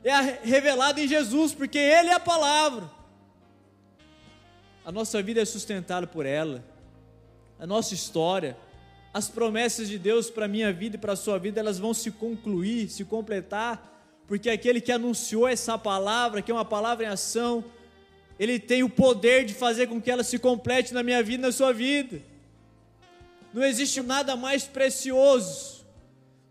é 0.02 0.12
revelada 0.42 1.00
em 1.00 1.06
Jesus, 1.06 1.54
porque 1.54 1.78
Ele 1.78 2.08
é 2.08 2.14
a 2.14 2.18
palavra. 2.18 2.90
A 4.84 4.90
nossa 4.90 5.22
vida 5.22 5.40
é 5.40 5.44
sustentada 5.44 6.04
por 6.04 6.26
ela, 6.26 6.64
a 7.60 7.64
nossa 7.64 7.94
história, 7.94 8.56
as 9.14 9.28
promessas 9.28 9.88
de 9.88 9.96
Deus 9.96 10.28
para 10.28 10.46
a 10.46 10.48
minha 10.48 10.72
vida 10.72 10.96
e 10.96 10.98
para 10.98 11.12
a 11.12 11.16
sua 11.16 11.38
vida, 11.38 11.60
elas 11.60 11.78
vão 11.78 11.94
se 11.94 12.10
concluir, 12.10 12.88
se 12.88 13.04
completar, 13.04 14.02
porque 14.26 14.50
aquele 14.50 14.80
que 14.80 14.90
anunciou 14.90 15.46
essa 15.46 15.78
palavra, 15.78 16.42
que 16.42 16.50
é 16.50 16.54
uma 16.54 16.64
palavra 16.64 17.04
em 17.04 17.08
ação, 17.08 17.64
ele 18.36 18.58
tem 18.58 18.82
o 18.82 18.90
poder 18.90 19.44
de 19.44 19.54
fazer 19.54 19.86
com 19.86 20.02
que 20.02 20.10
ela 20.10 20.24
se 20.24 20.40
complete 20.40 20.92
na 20.92 21.04
minha 21.04 21.22
vida 21.22 21.44
e 21.44 21.46
na 21.46 21.52
sua 21.52 21.72
vida. 21.72 22.29
Não 23.52 23.64
existe 23.64 24.00
nada 24.00 24.36
mais 24.36 24.64
precioso 24.64 25.84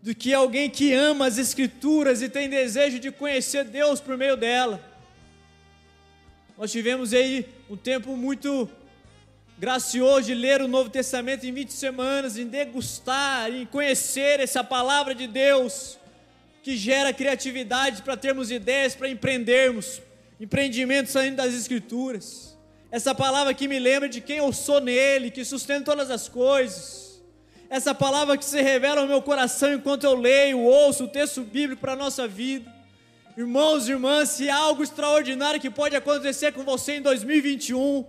do 0.02 0.14
que 0.14 0.32
alguém 0.32 0.68
que 0.68 0.92
ama 0.92 1.26
as 1.26 1.38
Escrituras 1.38 2.22
e 2.22 2.28
tem 2.28 2.48
desejo 2.48 2.98
de 2.98 3.10
conhecer 3.10 3.64
Deus 3.64 4.00
por 4.00 4.16
meio 4.16 4.36
dela. 4.36 4.80
Nós 6.56 6.70
tivemos 6.70 7.14
aí 7.14 7.46
um 7.70 7.76
tempo 7.76 8.16
muito 8.16 8.68
gracioso 9.58 10.26
de 10.26 10.34
ler 10.34 10.62
o 10.62 10.68
Novo 10.68 10.88
Testamento 10.88 11.44
em 11.44 11.52
20 11.52 11.70
semanas, 11.72 12.38
em 12.38 12.46
degustar, 12.46 13.50
em 13.50 13.66
conhecer 13.66 14.40
essa 14.40 14.64
palavra 14.64 15.14
de 15.14 15.26
Deus, 15.26 15.98
que 16.62 16.76
gera 16.76 17.12
criatividade 17.12 18.02
para 18.02 18.16
termos 18.16 18.50
ideias, 18.50 18.94
para 18.94 19.08
empreendermos, 19.08 20.00
empreendimentos 20.40 21.12
saindo 21.12 21.36
das 21.36 21.54
Escrituras. 21.54 22.49
Essa 22.90 23.14
palavra 23.14 23.54
que 23.54 23.68
me 23.68 23.78
lembra 23.78 24.08
de 24.08 24.20
quem 24.20 24.38
eu 24.38 24.52
sou 24.52 24.80
nele, 24.80 25.30
que 25.30 25.44
sustenta 25.44 25.84
todas 25.84 26.10
as 26.10 26.28
coisas. 26.28 27.22
Essa 27.68 27.94
palavra 27.94 28.36
que 28.36 28.44
se 28.44 28.60
revela 28.60 29.02
no 29.02 29.06
meu 29.06 29.22
coração 29.22 29.72
enquanto 29.72 30.02
eu 30.02 30.16
leio, 30.16 30.58
ouço 30.58 31.04
o 31.04 31.08
texto 31.08 31.42
bíblico 31.42 31.80
para 31.80 31.92
a 31.92 31.96
nossa 31.96 32.26
vida. 32.26 32.68
Irmãos 33.36 33.86
e 33.86 33.92
irmãs, 33.92 34.30
se 34.30 34.50
há 34.50 34.56
algo 34.56 34.82
extraordinário 34.82 35.60
que 35.60 35.70
pode 35.70 35.94
acontecer 35.94 36.52
com 36.52 36.64
você 36.64 36.94
em 36.96 37.02
2021, 37.02 38.04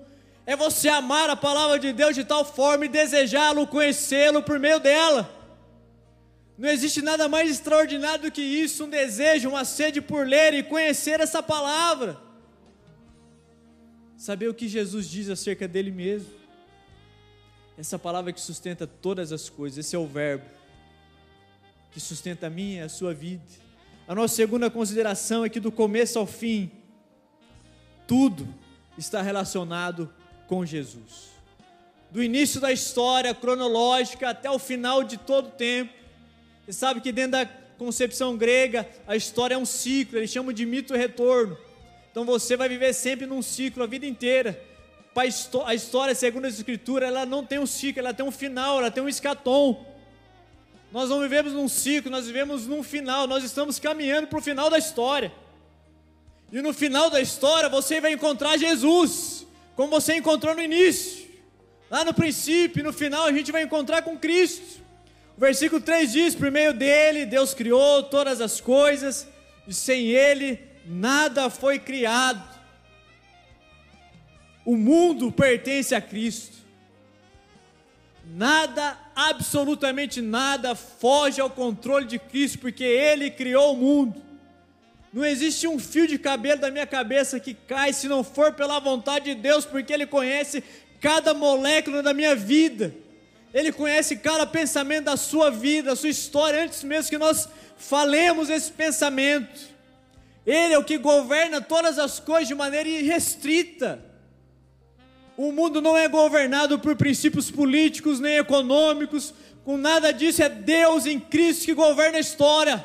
é 0.48 0.56
você 0.56 0.90
amar 0.90 1.30
a 1.30 1.36
palavra 1.36 1.78
de 1.78 1.94
Deus 1.94 2.16
de 2.16 2.24
tal 2.24 2.44
forma 2.44 2.86
e 2.86 2.90
desejá-lo, 2.90 3.68
conhecê-lo 3.68 4.42
por 4.42 4.58
meio 4.58 4.80
dela. 4.80 5.30
Não 6.58 6.70
existe 6.70 7.04
nada 7.04 7.30
mais 7.30 7.52
extraordinário 7.52 8.24
do 8.24 8.32
que 8.32 8.42
isso, 8.42 8.86
um 8.86 8.90
desejo, 8.90 9.50
uma 9.50 9.64
sede 9.64 10.02
por 10.02 10.28
ler 10.28 10.56
e 10.56 10.64
conhecer 10.64 11.20
essa 11.20 11.44
palavra. 11.44 12.31
Saber 14.22 14.48
o 14.48 14.54
que 14.54 14.68
Jesus 14.68 15.10
diz 15.10 15.30
acerca 15.32 15.68
dele 15.68 15.90
mesmo. 15.90 16.30
Essa 17.76 17.98
palavra 17.98 18.32
que 18.32 18.40
sustenta 18.40 18.86
todas 18.86 19.32
as 19.32 19.50
coisas, 19.50 19.84
esse 19.84 19.96
é 19.96 20.00
o 20.00 20.06
verbo 20.06 20.46
que 21.92 22.00
sustenta 22.00 22.46
a 22.46 22.50
minha 22.52 22.82
e 22.82 22.84
a 22.84 22.88
sua 22.88 23.16
vida. 23.16 23.42
A 24.08 24.14
nossa 24.14 24.36
segunda 24.36 24.70
consideração 24.70 25.44
é 25.44 25.50
que 25.50 25.60
do 25.60 25.72
começo 25.72 26.20
ao 26.20 26.28
fim, 26.28 26.70
tudo 28.08 28.48
está 28.96 29.24
relacionado 29.24 30.14
com 30.46 30.64
Jesus. 30.64 31.32
Do 32.12 32.22
início 32.22 32.62
da 32.62 32.72
história 32.72 33.34
cronológica 33.34 34.30
até 34.30 34.52
o 34.52 34.60
final 34.60 35.04
de 35.04 35.18
todo 35.18 35.48
o 35.48 35.54
tempo. 35.54 35.92
Você 36.64 36.74
sabe 36.74 37.02
que 37.02 37.12
dentro 37.12 37.32
da 37.32 37.48
concepção 37.76 38.38
grega, 38.38 38.88
a 39.08 39.16
história 39.16 39.56
é 39.56 39.58
um 39.58 39.66
ciclo, 39.66 40.20
eles 40.20 40.30
chamam 40.30 40.54
de 40.54 40.64
mito 40.64 40.94
retorno. 40.94 41.58
Então 42.12 42.26
você 42.26 42.58
vai 42.58 42.68
viver 42.68 42.94
sempre 42.94 43.26
num 43.26 43.42
ciclo 43.42 43.84
a 43.84 43.88
vida 43.88 44.06
inteira. 44.06 44.62
A 45.16 45.74
história, 45.74 46.14
segundo 46.14 46.46
a 46.46 46.50
Escritura, 46.50 47.08
ela 47.08 47.26
não 47.26 47.46
tem 47.46 47.60
um 47.60 47.66
ciclo, 47.66 48.00
ela 48.00 48.14
tem 48.14 48.26
um 48.26 48.32
final, 48.32 48.80
ela 48.80 48.92
tem 48.92 49.02
um 49.02 49.10
escatom. 49.10 49.86
Nós 50.92 51.10
não 51.10 51.22
vivemos 51.22 51.54
num 51.54 51.70
ciclo, 51.70 52.12
nós 52.12 52.28
vivemos 52.28 52.68
num 52.68 52.84
final, 52.84 53.28
nós 53.28 53.44
estamos 53.44 53.80
caminhando 53.80 54.28
para 54.28 54.40
o 54.40 54.42
final 54.42 54.70
da 54.70 54.78
história. 54.78 55.32
E 56.52 56.62
no 56.62 56.74
final 56.74 57.10
da 57.10 57.22
história 57.22 57.70
você 57.70 58.02
vai 58.02 58.12
encontrar 58.12 58.58
Jesus 58.58 59.48
como 59.76 59.90
você 59.90 60.16
encontrou 60.16 60.54
no 60.54 60.62
início. 60.62 61.30
Lá 61.90 62.06
no 62.06 62.14
princípio, 62.14 62.84
no 62.84 62.94
final, 62.94 63.26
a 63.26 63.34
gente 63.34 63.52
vai 63.52 63.64
encontrar 63.64 64.02
com 64.02 64.18
Cristo. 64.18 64.82
O 65.36 65.42
versículo 65.42 65.82
3 65.82 66.12
diz: 66.12 66.36
Por 66.36 66.50
meio 66.50 66.74
dele, 66.74 67.26
Deus 67.26 67.54
criou 67.54 68.04
todas 68.04 68.40
as 68.40 68.62
coisas, 68.62 69.28
e 69.68 69.74
sem 69.74 70.08
ele, 70.08 70.71
nada 70.86 71.50
foi 71.50 71.80
criado. 71.80 72.60
O 74.66 74.76
mundo 74.76 75.32
pertence 75.32 75.94
a 75.96 76.02
Cristo. 76.02 76.58
Nada, 78.34 78.98
absolutamente 79.16 80.22
nada, 80.22 80.76
foge 80.76 81.42
ao 81.42 81.50
controle 81.50 82.06
de 82.06 82.20
Cristo, 82.20 82.60
porque 82.60 82.84
Ele 82.84 83.30
criou 83.30 83.74
o 83.74 83.78
mundo. 83.78 84.22
Não 85.12 85.26
existe 85.26 85.68
um 85.68 85.78
fio 85.78 86.08
de 86.08 86.18
cabelo 86.18 86.62
da 86.62 86.72
minha 86.72 86.88
cabeça 86.88 87.40
que 87.40 87.54
cai 87.54 87.92
se 87.92 88.08
não 88.08 88.24
for 88.24 88.54
pela 88.54 88.80
vontade 88.80 89.26
de 89.26 89.36
Deus, 89.36 89.66
porque 89.66 89.92
Ele 89.92 90.06
conhece 90.06 90.64
cada 91.02 91.34
molécula 91.34 92.02
da 92.02 92.14
minha 92.14 92.36
vida. 92.36 92.94
Ele 93.54 93.72
conhece 93.74 94.16
cada 94.16 94.46
pensamento 94.46 95.06
da 95.06 95.18
sua 95.18 95.50
vida, 95.50 95.90
da 95.90 95.96
sua 95.96 96.10
história, 96.10 96.64
antes 96.64 96.84
mesmo 96.84 97.10
que 97.10 97.18
nós 97.18 97.50
falemos 97.78 98.50
esse 98.50 98.72
pensamento. 98.72 99.71
Ele 100.46 100.74
é 100.74 100.78
o 100.78 100.84
que 100.84 100.98
governa 100.98 101.62
todas 101.62 102.00
as 102.00 102.20
coisas 102.20 102.48
de 102.48 102.56
maneira 102.56 102.90
irrestrita. 102.90 104.04
O 105.38 105.52
mundo 105.52 105.82
não 105.82 105.98
é 105.98 106.08
governado 106.08 106.80
por 106.80 106.96
princípios 106.96 107.50
políticos 107.50 108.20
nem 108.20 108.38
econômicos, 108.38 109.34
com 109.64 109.78
nada 109.78 110.12
disso, 110.12 110.42
é 110.42 110.50
Deus 110.50 111.06
em 111.06 111.20
Cristo 111.20 111.66
que 111.66 111.74
governa 111.74 112.18
a 112.18 112.22
história. 112.22 112.84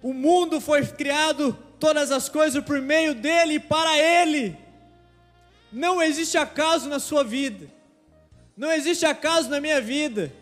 O 0.00 0.12
mundo 0.12 0.60
foi 0.60 0.86
criado, 0.86 1.56
todas 1.80 2.12
as 2.12 2.28
coisas 2.28 2.62
por 2.62 2.80
meio 2.80 3.14
dele 3.14 3.54
e 3.54 3.60
para 3.60 3.98
ele. 3.98 4.56
Não 5.72 6.00
existe 6.00 6.38
acaso 6.38 6.88
na 6.88 7.00
sua 7.00 7.24
vida. 7.24 7.68
Não 8.56 8.70
existe 8.70 9.04
acaso 9.04 9.48
na 9.48 9.60
minha 9.60 9.80
vida. 9.80 10.32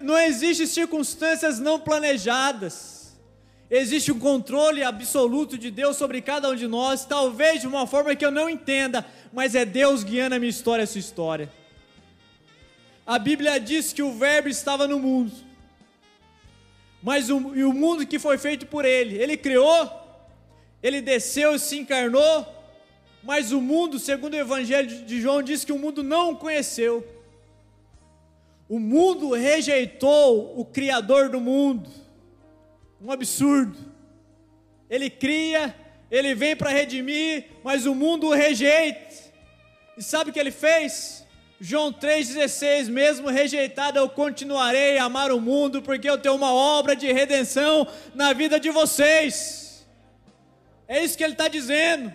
Não 0.00 0.18
existe 0.18 0.66
circunstâncias 0.66 1.58
não 1.58 1.78
planejadas. 1.78 2.95
Existe 3.70 4.12
um 4.12 4.18
controle 4.18 4.82
absoluto 4.82 5.58
de 5.58 5.70
Deus 5.70 5.96
sobre 5.96 6.20
cada 6.20 6.48
um 6.48 6.54
de 6.54 6.66
nós, 6.66 7.04
talvez 7.04 7.60
de 7.60 7.66
uma 7.66 7.86
forma 7.86 8.14
que 8.14 8.24
eu 8.24 8.30
não 8.30 8.48
entenda, 8.48 9.04
mas 9.32 9.54
é 9.54 9.64
Deus 9.64 10.04
guiando 10.04 10.36
a 10.36 10.38
minha 10.38 10.50
história, 10.50 10.84
a 10.84 10.86
sua 10.86 11.00
história. 11.00 11.50
A 13.04 13.18
Bíblia 13.18 13.58
diz 13.58 13.92
que 13.92 14.02
o 14.02 14.12
Verbo 14.12 14.48
estava 14.48 14.86
no 14.86 14.98
mundo 14.98 15.46
mas 17.06 17.30
o, 17.30 17.54
e 17.54 17.62
o 17.62 17.72
mundo 17.72 18.04
que 18.04 18.18
foi 18.18 18.36
feito 18.36 18.66
por 18.66 18.84
Ele. 18.84 19.16
Ele 19.16 19.36
criou, 19.36 19.88
Ele 20.82 21.00
desceu 21.00 21.54
e 21.54 21.58
se 21.60 21.78
encarnou, 21.78 22.44
mas 23.22 23.52
o 23.52 23.60
mundo, 23.60 23.96
segundo 23.96 24.34
o 24.34 24.38
Evangelho 24.38 25.04
de 25.04 25.20
João, 25.20 25.40
diz 25.40 25.64
que 25.64 25.70
o 25.70 25.78
mundo 25.78 26.02
não 26.02 26.32
o 26.32 26.36
conheceu. 26.36 27.06
O 28.68 28.80
mundo 28.80 29.30
rejeitou 29.34 30.58
o 30.58 30.64
Criador 30.64 31.28
do 31.28 31.40
mundo. 31.40 31.88
Um 33.00 33.10
absurdo. 33.10 33.76
Ele 34.88 35.10
cria, 35.10 35.74
ele 36.10 36.34
vem 36.34 36.56
para 36.56 36.70
redimir, 36.70 37.46
mas 37.62 37.86
o 37.86 37.94
mundo 37.94 38.28
o 38.28 38.34
rejeita. 38.34 39.14
E 39.96 40.02
sabe 40.02 40.30
o 40.30 40.32
que 40.32 40.38
ele 40.38 40.50
fez? 40.50 41.26
João 41.60 41.92
3,16: 41.92 42.88
Mesmo 42.88 43.28
rejeitado, 43.28 43.98
eu 43.98 44.08
continuarei 44.08 44.98
a 44.98 45.04
amar 45.04 45.32
o 45.32 45.40
mundo, 45.40 45.82
porque 45.82 46.08
eu 46.08 46.18
tenho 46.18 46.34
uma 46.34 46.52
obra 46.52 46.94
de 46.94 47.10
redenção 47.12 47.86
na 48.14 48.32
vida 48.32 48.60
de 48.60 48.70
vocês. 48.70 49.86
É 50.86 51.02
isso 51.02 51.16
que 51.16 51.24
ele 51.24 51.32
está 51.32 51.48
dizendo. 51.48 52.12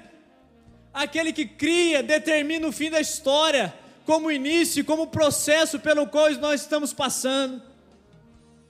Aquele 0.94 1.34
que 1.34 1.46
cria, 1.46 2.04
determina 2.04 2.68
o 2.68 2.72
fim 2.72 2.90
da 2.90 3.00
história, 3.00 3.74
como 4.06 4.32
início, 4.32 4.84
como 4.86 5.08
processo 5.08 5.80
pelo 5.80 6.06
qual 6.08 6.30
nós 6.36 6.62
estamos 6.62 6.94
passando. 6.94 7.62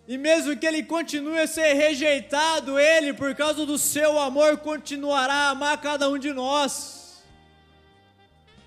E 0.07 0.17
mesmo 0.17 0.57
que 0.57 0.65
ele 0.65 0.83
continue 0.83 1.39
a 1.39 1.47
ser 1.47 1.73
rejeitado, 1.73 2.79
ele, 2.79 3.13
por 3.13 3.33
causa 3.35 3.65
do 3.65 3.77
seu 3.77 4.19
amor, 4.19 4.57
continuará 4.57 5.33
a 5.33 5.49
amar 5.51 5.79
cada 5.79 6.09
um 6.09 6.17
de 6.17 6.33
nós. 6.33 7.23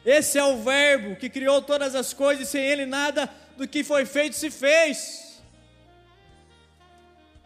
Esse 0.05 0.39
é 0.39 0.45
o 0.45 0.63
Verbo 0.63 1.17
que 1.17 1.31
criou 1.31 1.63
todas 1.63 1.95
as 1.95 2.13
coisas, 2.13 2.49
e 2.49 2.51
sem 2.51 2.63
Ele 2.63 2.87
nada 2.87 3.29
do 3.57 3.67
que 3.67 3.83
foi 3.83 4.05
feito 4.05 4.37
se 4.37 4.51
fez. 4.51 5.43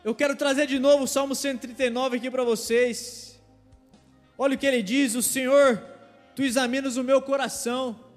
Eu 0.05 0.15
quero 0.15 0.35
trazer 0.37 0.67
de 0.67 0.79
novo 0.79 1.05
o 1.05 1.09
Salmo 1.09 1.35
139 1.35 2.17
aqui 2.17 2.31
para 2.31 2.45
vocês. 2.45 3.39
Olha 4.37 4.55
o 4.55 4.59
que 4.59 4.67
ele 4.67 4.83
diz: 4.83 5.15
O 5.15 5.23
Senhor, 5.23 5.83
tu 6.35 6.43
examinas 6.43 6.97
o 6.97 7.05
meu 7.05 7.21
coração. 7.21 8.08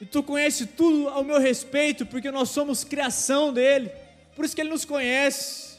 E 0.00 0.06
tu 0.06 0.22
conhece 0.22 0.66
tudo 0.66 1.08
ao 1.08 1.22
meu 1.22 1.38
respeito, 1.38 2.06
porque 2.06 2.30
nós 2.30 2.48
somos 2.48 2.84
criação 2.84 3.52
dele. 3.52 3.90
Por 4.34 4.44
isso 4.44 4.54
que 4.54 4.62
ele 4.62 4.70
nos 4.70 4.84
conhece. 4.84 5.78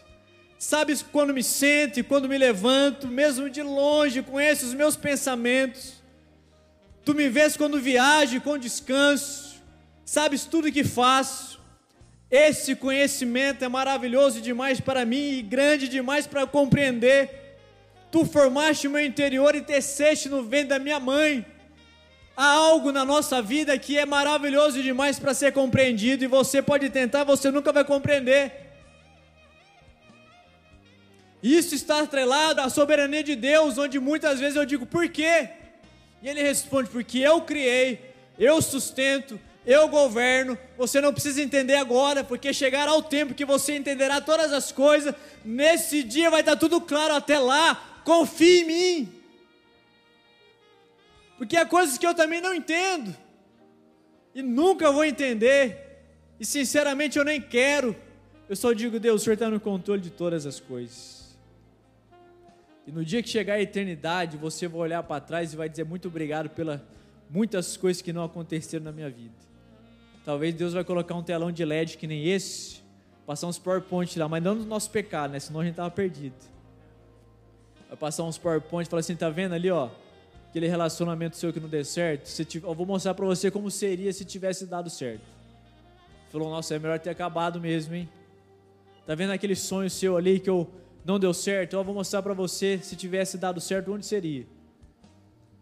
Sabes 0.59 1.01
quando 1.01 1.33
me 1.33 1.41
sento 1.41 1.97
quando 2.03 2.29
me 2.29 2.37
levanto, 2.37 3.07
mesmo 3.07 3.49
de 3.49 3.63
longe, 3.63 4.21
conhece 4.21 4.63
os 4.63 4.75
meus 4.75 4.95
pensamentos. 4.95 5.93
Tu 7.03 7.15
me 7.15 7.27
vês 7.29 7.57
quando 7.57 7.81
viajo 7.81 8.35
quando 8.39 8.61
descanso. 8.61 9.55
Sabes 10.05 10.45
tudo 10.45 10.71
que 10.71 10.83
faço. 10.83 11.59
Esse 12.29 12.75
conhecimento 12.75 13.65
é 13.65 13.67
maravilhoso 13.67 14.39
demais 14.39 14.79
para 14.79 15.03
mim 15.03 15.39
e 15.39 15.41
grande 15.41 15.87
demais 15.87 16.27
para 16.27 16.45
compreender. 16.45 17.57
Tu 18.11 18.23
formaste 18.25 18.87
o 18.87 18.91
meu 18.91 19.03
interior 19.03 19.55
e 19.55 19.61
teceste 19.61 20.29
no 20.29 20.43
ventre 20.43 20.67
da 20.67 20.79
minha 20.79 20.99
mãe. 20.99 21.45
Há 22.35 22.45
algo 22.45 22.91
na 22.91 23.03
nossa 23.03 23.41
vida 23.41 23.77
que 23.77 23.97
é 23.97 24.05
maravilhoso 24.05 24.81
demais 24.81 25.19
para 25.19 25.33
ser 25.33 25.51
compreendido 25.51 26.23
e 26.23 26.27
você 26.27 26.61
pode 26.61 26.89
tentar, 26.89 27.23
você 27.23 27.51
nunca 27.51 27.71
vai 27.71 27.83
compreender. 27.83 28.71
Isso 31.43 31.73
está 31.73 32.01
atrelado 32.01 32.61
à 32.61 32.69
soberania 32.69 33.23
de 33.23 33.35
Deus, 33.35 33.77
onde 33.77 33.99
muitas 33.99 34.39
vezes 34.39 34.55
eu 34.55 34.65
digo, 34.65 34.85
por 34.85 35.09
quê? 35.09 35.49
E 36.21 36.29
ele 36.29 36.41
responde, 36.41 36.89
porque 36.89 37.17
eu 37.19 37.41
criei, 37.41 38.13
eu 38.37 38.61
sustento, 38.61 39.39
eu 39.65 39.87
governo. 39.87 40.57
Você 40.77 41.01
não 41.01 41.11
precisa 41.11 41.41
entender 41.41 41.75
agora, 41.75 42.23
porque 42.23 42.53
chegará 42.53 42.93
o 42.93 43.01
tempo 43.01 43.33
que 43.33 43.45
você 43.45 43.75
entenderá 43.75 44.21
todas 44.21 44.53
as 44.53 44.71
coisas. 44.71 45.15
Nesse 45.43 46.03
dia 46.03 46.29
vai 46.29 46.41
estar 46.41 46.55
tudo 46.55 46.79
claro 46.79 47.15
até 47.15 47.39
lá. 47.39 48.01
Confie 48.03 48.61
em 48.61 48.65
mim. 48.65 49.20
Porque 51.41 51.57
há 51.57 51.65
coisas 51.65 51.97
que 51.97 52.05
eu 52.05 52.13
também 52.13 52.39
não 52.39 52.53
entendo. 52.53 53.15
E 54.35 54.43
nunca 54.43 54.91
vou 54.91 55.03
entender. 55.03 56.03
E 56.39 56.45
sinceramente 56.45 57.17
eu 57.17 57.25
nem 57.25 57.41
quero. 57.41 57.95
Eu 58.47 58.55
só 58.55 58.73
digo, 58.73 58.99
Deus, 58.99 59.21
o 59.21 59.23
Senhor 59.23 59.33
está 59.33 59.49
no 59.49 59.59
controle 59.59 59.99
de 59.99 60.11
todas 60.11 60.45
as 60.45 60.59
coisas. 60.59 61.35
E 62.85 62.91
no 62.91 63.03
dia 63.03 63.23
que 63.23 63.29
chegar 63.29 63.55
a 63.55 63.59
eternidade, 63.59 64.37
você 64.37 64.67
vai 64.67 64.81
olhar 64.81 65.01
para 65.01 65.19
trás 65.19 65.51
e 65.51 65.55
vai 65.55 65.67
dizer 65.67 65.83
muito 65.83 66.09
obrigado 66.09 66.47
pelas 66.47 66.79
muitas 67.27 67.75
coisas 67.75 68.03
que 68.03 68.13
não 68.13 68.23
aconteceram 68.23 68.85
na 68.85 68.91
minha 68.91 69.09
vida. 69.09 69.33
Talvez 70.23 70.53
Deus 70.53 70.73
vai 70.73 70.83
colocar 70.83 71.15
um 71.15 71.23
telão 71.23 71.51
de 71.51 71.65
LED 71.65 71.97
que 71.97 72.05
nem 72.05 72.27
esse, 72.27 72.81
passar 73.25 73.47
uns 73.47 73.57
PowerPoint 73.57 74.19
lá, 74.19 74.29
mas 74.29 74.43
não 74.43 74.53
no 74.53 74.65
nosso 74.65 74.91
pecado, 74.91 75.31
né? 75.31 75.39
Senão 75.39 75.61
a 75.61 75.63
gente 75.63 75.73
estava 75.73 75.89
perdido. 75.89 76.35
Vai 77.87 77.97
passar 77.97 78.25
uns 78.25 78.37
PowerPoint 78.37 78.87
e 78.87 78.91
falar 78.91 78.99
assim: 78.99 79.15
tá 79.15 79.27
vendo 79.27 79.55
ali, 79.55 79.71
ó? 79.71 79.89
Aquele 80.51 80.67
relacionamento 80.67 81.37
seu 81.37 81.53
que 81.53 81.61
não 81.61 81.69
deu 81.69 81.83
certo, 81.85 82.29
eu 82.61 82.75
vou 82.75 82.85
mostrar 82.85 83.13
para 83.13 83.25
você 83.25 83.49
como 83.49 83.71
seria 83.71 84.11
se 84.11 84.25
tivesse 84.25 84.65
dado 84.65 84.89
certo. 84.89 85.23
Falou, 86.29 86.49
nossa, 86.49 86.75
é 86.75 86.79
melhor 86.79 86.99
ter 86.99 87.09
acabado 87.09 87.59
mesmo, 87.59 87.95
hein? 87.95 88.09
Tá 89.07 89.15
vendo 89.15 89.31
aquele 89.31 89.55
sonho 89.55 89.89
seu 89.89 90.17
ali 90.17 90.41
que 90.41 90.49
eu 90.49 90.69
não 91.05 91.17
deu 91.17 91.33
certo? 91.33 91.77
Eu 91.77 91.83
vou 91.85 91.95
mostrar 91.95 92.21
para 92.21 92.33
você 92.33 92.77
se 92.83 92.97
tivesse 92.97 93.37
dado 93.37 93.61
certo 93.61 93.93
onde 93.93 94.05
seria. 94.05 94.45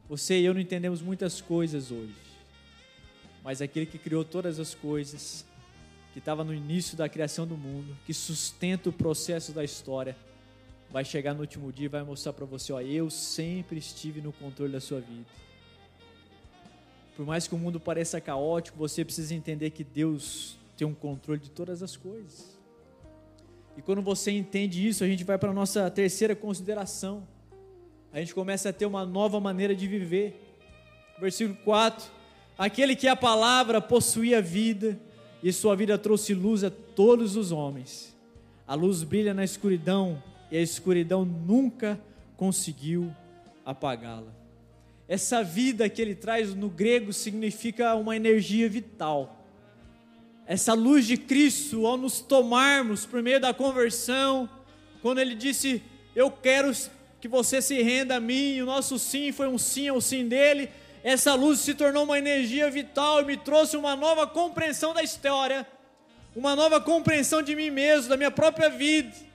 Você 0.09 0.39
e 0.39 0.45
eu 0.45 0.55
não 0.55 0.61
entendemos 0.61 1.03
muitas 1.03 1.39
coisas 1.39 1.91
hoje. 1.91 2.15
Mas 3.43 3.61
aquele 3.61 3.85
que 3.85 3.99
criou 3.99 4.25
todas 4.25 4.59
as 4.59 4.73
coisas, 4.73 5.45
que 6.13 6.19
estava 6.19 6.43
no 6.43 6.51
início 6.53 6.97
da 6.97 7.07
criação 7.07 7.45
do 7.45 7.55
mundo, 7.55 7.95
que 8.07 8.13
sustenta 8.13 8.89
o 8.89 8.93
processo 8.93 9.51
da 9.51 9.63
história, 9.63 10.17
vai 10.91 11.05
chegar 11.05 11.33
no 11.33 11.41
último 11.41 11.71
dia 11.71 11.85
e 11.85 11.89
vai 11.89 12.03
mostrar 12.03 12.33
para 12.33 12.45
você, 12.45 12.73
ó, 12.73 12.81
eu 12.81 13.09
sempre 13.09 13.77
estive 13.77 14.21
no 14.21 14.31
controle 14.33 14.71
da 14.71 14.79
sua 14.79 14.99
vida. 14.99 15.25
Por 17.15 17.25
mais 17.25 17.47
que 17.47 17.53
o 17.53 17.57
mundo 17.57 17.79
pareça 17.79 18.19
caótico, 18.19 18.77
você 18.77 19.03
precisa 19.03 19.35
entender 19.35 19.71
que 19.71 19.83
Deus 19.83 20.57
tem 20.77 20.87
um 20.87 20.93
controle 20.93 21.39
de 21.39 21.49
todas 21.51 21.83
as 21.83 21.97
coisas. 21.97 22.57
E 23.77 23.81
quando 23.81 24.01
você 24.01 24.31
entende 24.31 24.87
isso, 24.87 25.03
a 25.03 25.07
gente 25.07 25.23
vai 25.23 25.37
para 25.37 25.49
a 25.49 25.53
nossa 25.53 25.89
terceira 25.91 26.35
consideração. 26.35 27.27
A 28.11 28.19
gente 28.19 28.33
começa 28.33 28.69
a 28.69 28.73
ter 28.73 28.85
uma 28.85 29.05
nova 29.05 29.39
maneira 29.39 29.75
de 29.75 29.87
viver. 29.87 30.57
Versículo 31.19 31.57
4: 31.63 32.09
Aquele 32.57 32.95
que 32.95 33.07
a 33.07 33.15
palavra 33.15 33.79
possuía 33.81 34.41
vida, 34.41 34.99
e 35.41 35.53
sua 35.53 35.75
vida 35.75 35.97
trouxe 35.97 36.33
luz 36.33 36.63
a 36.63 36.69
todos 36.69 37.35
os 37.35 37.51
homens. 37.51 38.15
A 38.67 38.75
luz 38.75 39.03
brilha 39.03 39.33
na 39.33 39.43
escuridão, 39.43 40.21
e 40.51 40.57
a 40.57 40.61
escuridão 40.61 41.23
nunca 41.23 41.99
conseguiu 42.35 43.13
apagá-la. 43.65 44.31
Essa 45.07 45.43
vida 45.43 45.89
que 45.89 46.01
ele 46.01 46.15
traz 46.15 46.53
no 46.53 46.69
grego 46.69 47.11
significa 47.11 47.95
uma 47.95 48.15
energia 48.15 48.69
vital. 48.69 49.45
Essa 50.45 50.73
luz 50.73 51.05
de 51.05 51.17
Cristo, 51.17 51.85
ao 51.85 51.97
nos 51.97 52.21
tomarmos 52.21 53.05
por 53.05 53.21
meio 53.21 53.39
da 53.39 53.53
conversão, 53.53 54.49
quando 55.01 55.19
ele 55.19 55.35
disse: 55.35 55.83
Eu 56.15 56.31
quero 56.31 56.71
que 57.19 57.27
você 57.27 57.61
se 57.61 57.81
renda 57.81 58.15
a 58.15 58.19
mim, 58.19 58.61
o 58.61 58.65
nosso 58.65 58.97
sim 58.97 59.31
foi 59.31 59.47
um 59.47 59.57
sim 59.57 59.87
ao 59.87 60.01
sim 60.01 60.27
dele, 60.27 60.69
essa 61.03 61.33
luz 61.35 61.59
se 61.59 61.73
tornou 61.73 62.03
uma 62.03 62.17
energia 62.17 62.69
vital 62.69 63.21
e 63.21 63.25
me 63.25 63.37
trouxe 63.37 63.77
uma 63.77 63.95
nova 63.95 64.25
compreensão 64.25 64.93
da 64.93 65.03
história, 65.03 65.67
uma 66.35 66.55
nova 66.55 66.79
compreensão 66.79 67.41
de 67.41 67.55
mim 67.55 67.69
mesmo, 67.69 68.09
da 68.09 68.17
minha 68.17 68.31
própria 68.31 68.69
vida 68.69 69.28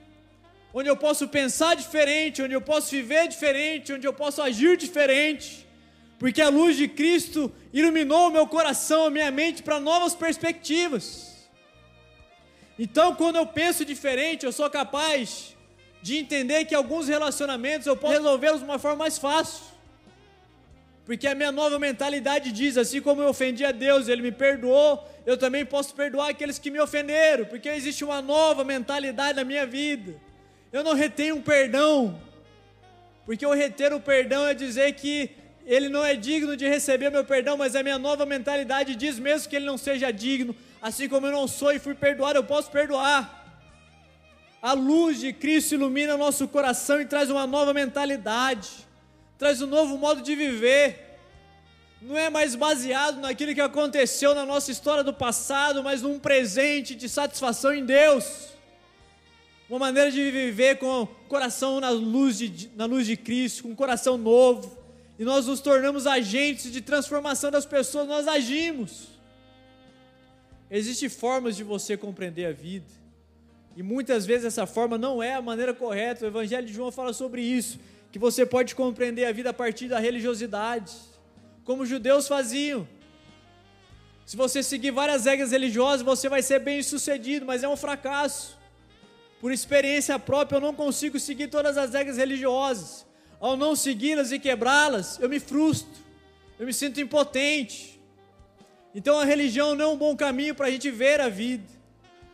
onde 0.76 0.88
eu 0.90 0.96
posso 0.96 1.28
pensar 1.28 1.76
diferente, 1.76 2.42
onde 2.42 2.52
eu 2.52 2.60
posso 2.60 2.90
viver 2.90 3.28
diferente, 3.28 3.92
onde 3.92 4.06
eu 4.08 4.12
posso 4.12 4.42
agir 4.42 4.76
diferente, 4.76 5.64
porque 6.18 6.42
a 6.42 6.48
luz 6.48 6.76
de 6.76 6.88
Cristo 6.88 7.52
iluminou 7.72 8.28
o 8.28 8.32
meu 8.32 8.46
coração, 8.48 9.06
a 9.06 9.10
minha 9.10 9.30
mente 9.30 9.62
para 9.62 9.78
novas 9.78 10.16
perspectivas. 10.16 11.32
Então, 12.76 13.14
quando 13.14 13.36
eu 13.36 13.46
penso 13.46 13.84
diferente, 13.84 14.44
eu 14.44 14.50
sou 14.52 14.68
capaz 14.68 15.54
de 16.02 16.16
entender 16.16 16.64
que 16.64 16.74
alguns 16.74 17.06
relacionamentos 17.06 17.86
eu 17.86 17.96
posso 17.96 18.14
resolvê-los 18.14 18.58
de 18.58 18.64
uma 18.64 18.80
forma 18.80 18.96
mais 18.96 19.16
fácil. 19.16 19.64
Porque 21.06 21.28
a 21.28 21.36
minha 21.36 21.52
nova 21.52 21.78
mentalidade 21.78 22.50
diz: 22.50 22.76
assim 22.76 23.00
como 23.00 23.22
eu 23.22 23.28
ofendi 23.28 23.64
a 23.64 23.70
Deus, 23.70 24.08
Ele 24.08 24.22
me 24.22 24.32
perdoou, 24.32 25.06
eu 25.24 25.36
também 25.36 25.64
posso 25.64 25.94
perdoar 25.94 26.30
aqueles 26.30 26.58
que 26.58 26.70
me 26.70 26.80
ofenderam, 26.80 27.44
porque 27.44 27.68
existe 27.68 28.02
uma 28.02 28.20
nova 28.20 28.64
mentalidade 28.64 29.36
na 29.36 29.44
minha 29.44 29.66
vida. 29.66 30.14
Eu 30.74 30.82
não 30.82 30.92
retenho 30.92 31.36
um 31.36 31.40
perdão, 31.40 32.20
porque 33.24 33.46
o 33.46 33.52
reter 33.52 33.92
o 33.92 34.00
perdão 34.00 34.44
é 34.44 34.52
dizer 34.52 34.92
que 34.94 35.30
ele 35.64 35.88
não 35.88 36.04
é 36.04 36.16
digno 36.16 36.56
de 36.56 36.66
receber 36.66 37.10
meu 37.10 37.24
perdão, 37.24 37.56
mas 37.56 37.76
a 37.76 37.82
minha 37.84 37.96
nova 37.96 38.26
mentalidade 38.26 38.96
diz 38.96 39.16
mesmo 39.16 39.48
que 39.48 39.54
ele 39.54 39.66
não 39.66 39.78
seja 39.78 40.10
digno, 40.10 40.52
assim 40.82 41.08
como 41.08 41.28
eu 41.28 41.30
não 41.30 41.46
sou 41.46 41.70
e 41.70 41.78
fui 41.78 41.94
perdoado, 41.94 42.40
eu 42.40 42.42
posso 42.42 42.72
perdoar. 42.72 43.22
A 44.60 44.72
luz 44.72 45.20
de 45.20 45.32
Cristo 45.32 45.76
ilumina 45.76 46.16
nosso 46.16 46.48
coração 46.48 47.00
e 47.00 47.06
traz 47.06 47.30
uma 47.30 47.46
nova 47.46 47.72
mentalidade, 47.72 48.68
traz 49.38 49.62
um 49.62 49.68
novo 49.68 49.96
modo 49.96 50.22
de 50.22 50.34
viver. 50.34 51.20
Não 52.02 52.18
é 52.18 52.28
mais 52.28 52.56
baseado 52.56 53.20
naquilo 53.20 53.54
que 53.54 53.60
aconteceu 53.60 54.34
na 54.34 54.44
nossa 54.44 54.72
história 54.72 55.04
do 55.04 55.14
passado, 55.14 55.84
mas 55.84 56.02
num 56.02 56.18
presente 56.18 56.96
de 56.96 57.08
satisfação 57.08 57.72
em 57.72 57.84
Deus 57.84 58.53
uma 59.68 59.78
maneira 59.78 60.10
de 60.10 60.30
viver 60.30 60.78
com 60.78 61.02
o 61.02 61.06
coração 61.06 61.80
na 61.80 61.90
luz 61.90 62.38
de, 62.38 62.70
na 62.76 62.84
luz 62.84 63.06
de 63.06 63.16
Cristo, 63.16 63.62
com 63.62 63.70
um 63.70 63.74
coração 63.74 64.18
novo, 64.18 64.78
e 65.18 65.24
nós 65.24 65.46
nos 65.46 65.60
tornamos 65.60 66.06
agentes 66.06 66.70
de 66.70 66.80
transformação 66.80 67.50
das 67.50 67.64
pessoas, 67.64 68.06
nós 68.06 68.28
agimos. 68.28 69.08
Existem 70.70 71.08
formas 71.08 71.56
de 71.56 71.62
você 71.62 71.96
compreender 71.96 72.46
a 72.46 72.52
vida, 72.52 72.92
e 73.76 73.82
muitas 73.82 74.26
vezes 74.26 74.44
essa 74.44 74.66
forma 74.66 74.96
não 74.98 75.22
é 75.22 75.34
a 75.34 75.42
maneira 75.42 75.74
correta. 75.74 76.24
O 76.24 76.28
Evangelho 76.28 76.66
de 76.66 76.72
João 76.72 76.92
fala 76.92 77.12
sobre 77.12 77.42
isso, 77.42 77.78
que 78.12 78.18
você 78.18 78.46
pode 78.46 78.74
compreender 78.74 79.24
a 79.24 79.32
vida 79.32 79.50
a 79.50 79.52
partir 79.52 79.88
da 79.88 79.98
religiosidade, 79.98 80.92
como 81.64 81.82
os 81.82 81.88
judeus 81.88 82.28
faziam. 82.28 82.86
Se 84.24 84.36
você 84.36 84.62
seguir 84.62 84.90
várias 84.90 85.24
regras 85.24 85.50
religiosas, 85.50 86.02
você 86.02 86.28
vai 86.28 86.40
ser 86.40 86.60
bem 86.60 86.82
sucedido, 86.82 87.44
mas 87.44 87.62
é 87.62 87.68
um 87.68 87.76
fracasso. 87.76 88.56
Por 89.44 89.52
experiência 89.52 90.18
própria, 90.18 90.56
eu 90.56 90.60
não 90.62 90.72
consigo 90.72 91.20
seguir 91.20 91.48
todas 91.48 91.76
as 91.76 91.92
regras 91.92 92.16
religiosas. 92.16 93.04
Ao 93.38 93.58
não 93.58 93.76
segui-las 93.76 94.32
e 94.32 94.38
quebrá-las, 94.38 95.18
eu 95.20 95.28
me 95.28 95.38
frustro, 95.38 96.02
eu 96.58 96.64
me 96.64 96.72
sinto 96.72 96.98
impotente. 96.98 98.00
Então 98.94 99.20
a 99.20 99.24
religião 99.26 99.74
não 99.74 99.84
é 99.84 99.88
um 99.88 99.98
bom 99.98 100.16
caminho 100.16 100.54
para 100.54 100.68
a 100.68 100.70
gente 100.70 100.90
ver 100.90 101.20
a 101.20 101.28
vida. 101.28 101.68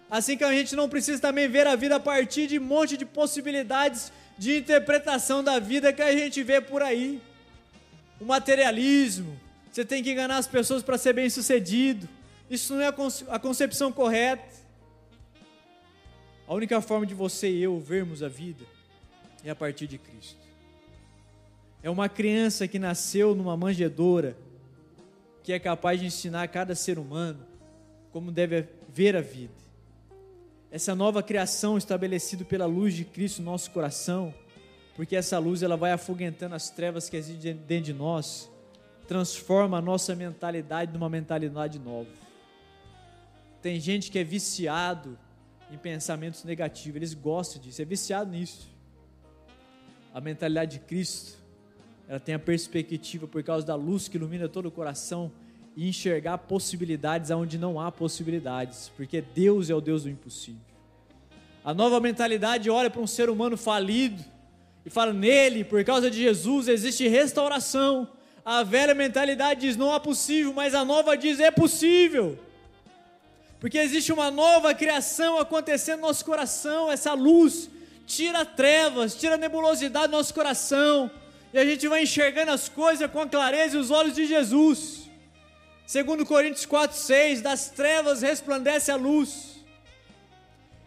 Assim 0.09 0.37
que 0.37 0.45
a 0.45 0.53
gente 0.53 0.77
não 0.77 0.89
precisa 0.89 1.21
também 1.21 1.49
ver 1.49 1.67
a 1.67 1.75
vida 1.75 1.97
a 1.97 1.99
partir 1.99 2.47
de 2.47 2.61
um 2.61 2.63
monte 2.63 2.97
de 2.97 3.05
possibilidades 3.05 4.13
de 4.39 4.59
interpretação 4.59 5.43
da 5.43 5.59
vida 5.59 5.93
que 5.93 6.03
a 6.03 6.13
gente 6.13 6.45
vê 6.45 6.61
por 6.61 6.81
aí. 6.81 7.21
O 8.21 8.25
materialismo, 8.25 9.37
você 9.69 9.85
tem 9.85 10.01
que 10.01 10.13
enganar 10.13 10.37
as 10.37 10.47
pessoas 10.47 10.81
para 10.81 10.97
ser 10.97 11.13
bem 11.13 11.29
sucedido. 11.29 12.09
Isso 12.49 12.73
não 12.73 12.83
é 12.83 12.95
a 13.31 13.39
concepção 13.41 13.91
correta. 13.91 14.60
A 16.51 16.55
única 16.55 16.81
forma 16.81 17.07
de 17.07 17.15
você 17.15 17.49
e 17.49 17.63
eu 17.63 17.79
vermos 17.79 18.25
a 18.25 18.29
vida 18.29 18.65
é 19.45 19.51
a 19.51 19.55
partir 19.55 19.87
de 19.87 19.97
Cristo. 19.99 20.41
É 21.81 21.89
uma 21.89 22.09
criança 22.09 22.67
que 22.67 22.77
nasceu 22.77 23.37
numa 23.37 23.57
manjedoura, 23.57 24.37
que 25.45 25.53
é 25.53 25.61
capaz 25.61 26.01
de 26.01 26.07
ensinar 26.07 26.43
a 26.43 26.49
cada 26.49 26.75
ser 26.75 26.99
humano 26.99 27.47
como 28.11 28.33
deve 28.33 28.67
ver 28.89 29.15
a 29.15 29.21
vida. 29.21 29.55
Essa 30.73 30.93
nova 30.93 31.23
criação 31.23 31.79
estabelecida 31.79 32.45
pela 32.45 32.67
luz 32.67 32.95
de 32.95 33.05
Cristo 33.05 33.43
no 33.43 33.53
nosso 33.53 33.71
coração, 33.71 34.35
porque 34.97 35.15
essa 35.15 35.39
luz 35.39 35.63
ela 35.63 35.77
vai 35.77 35.93
afoguentando 35.93 36.57
as 36.57 36.69
trevas 36.69 37.09
que 37.09 37.17
existem 37.17 37.55
dentro 37.55 37.85
de 37.85 37.95
nós, 37.95 38.51
transforma 39.07 39.79
a 39.79 39.81
nossa 39.81 40.17
mentalidade 40.17 40.93
numa 40.93 41.09
mentalidade 41.09 41.79
nova. 41.79 42.11
Tem 43.63 43.79
gente 43.79 44.11
que 44.11 44.19
é 44.19 44.25
viciado 44.25 45.17
em 45.71 45.79
pensamentos 45.79 46.45
negativos, 46.45 46.97
eles 46.97 47.15
gostam 47.15 47.61
disso, 47.61 47.81
é 47.81 47.85
viciado 47.85 48.31
nisso. 48.31 48.69
A 50.13 50.21
mentalidade 50.21 50.79
de 50.79 50.81
Cristo, 50.81 51.39
ela 52.09 52.19
tem 52.19 52.35
a 52.35 52.39
perspectiva 52.39 53.29
por 53.29 53.43
causa 53.43 53.65
da 53.65 53.75
luz 53.75 54.09
que 54.09 54.17
ilumina 54.17 54.49
todo 54.49 54.67
o 54.67 54.71
coração 54.71 55.31
e 55.77 55.89
enxergar 55.89 56.39
possibilidades 56.39 57.31
aonde 57.31 57.57
não 57.57 57.81
há 57.81 57.93
possibilidades, 57.93 58.91
porque 58.97 59.21
Deus 59.21 59.71
é 59.71 59.75
o 59.75 59.81
Deus 59.81 60.03
do 60.03 60.11
impossível. 60.11 60.61
A 61.65 61.73
nova 61.73 62.01
mentalidade 62.01 62.69
olha 62.69 62.91
para 62.91 63.01
um 63.01 63.07
ser 63.07 63.31
humano 63.31 63.57
falido 63.57 64.25
e 64.85 64.91
fala: 64.91 65.13
nele, 65.13 65.63
por 65.63 65.85
causa 65.85 66.11
de 66.11 66.19
Jesus, 66.19 66.69
existe 66.69 67.07
restauração. 67.07 68.09
A 68.45 68.63
velha 68.63 68.95
mentalidade 68.95 69.61
diz: 69.61 69.77
não 69.77 69.95
é 69.95 70.01
possível, 70.01 70.53
mas 70.53 70.75
a 70.75 70.85
nova 70.85 71.17
diz: 71.17 71.39
é 71.39 71.51
possível. 71.51 72.39
Porque 73.61 73.77
existe 73.77 74.11
uma 74.11 74.31
nova 74.31 74.75
criação 74.75 75.39
acontecendo 75.39 76.01
no 76.01 76.07
nosso 76.07 76.25
coração, 76.25 76.91
essa 76.91 77.13
luz 77.13 77.69
tira 78.07 78.45
trevas, 78.45 79.15
tira 79.15 79.37
nebulosidade 79.37 80.09
do 80.09 80.17
nosso 80.17 80.33
coração, 80.33 81.11
e 81.53 81.59
a 81.59 81.65
gente 81.65 81.87
vai 81.87 82.03
enxergando 82.03 82.51
as 82.53 82.71
coisas 82.71 83.09
com 83.11 83.21
a 83.21 83.29
clareza 83.29 83.77
e 83.77 83.79
os 83.79 83.91
olhos 83.91 84.15
de 84.15 84.27
Jesus. 84.27 85.11
Segundo 85.87 86.25
Coríntios 86.25 86.65
4:6, 86.65 87.43
das 87.43 87.69
trevas 87.69 88.23
resplandece 88.23 88.91
a 88.91 88.97
luz. 88.97 89.57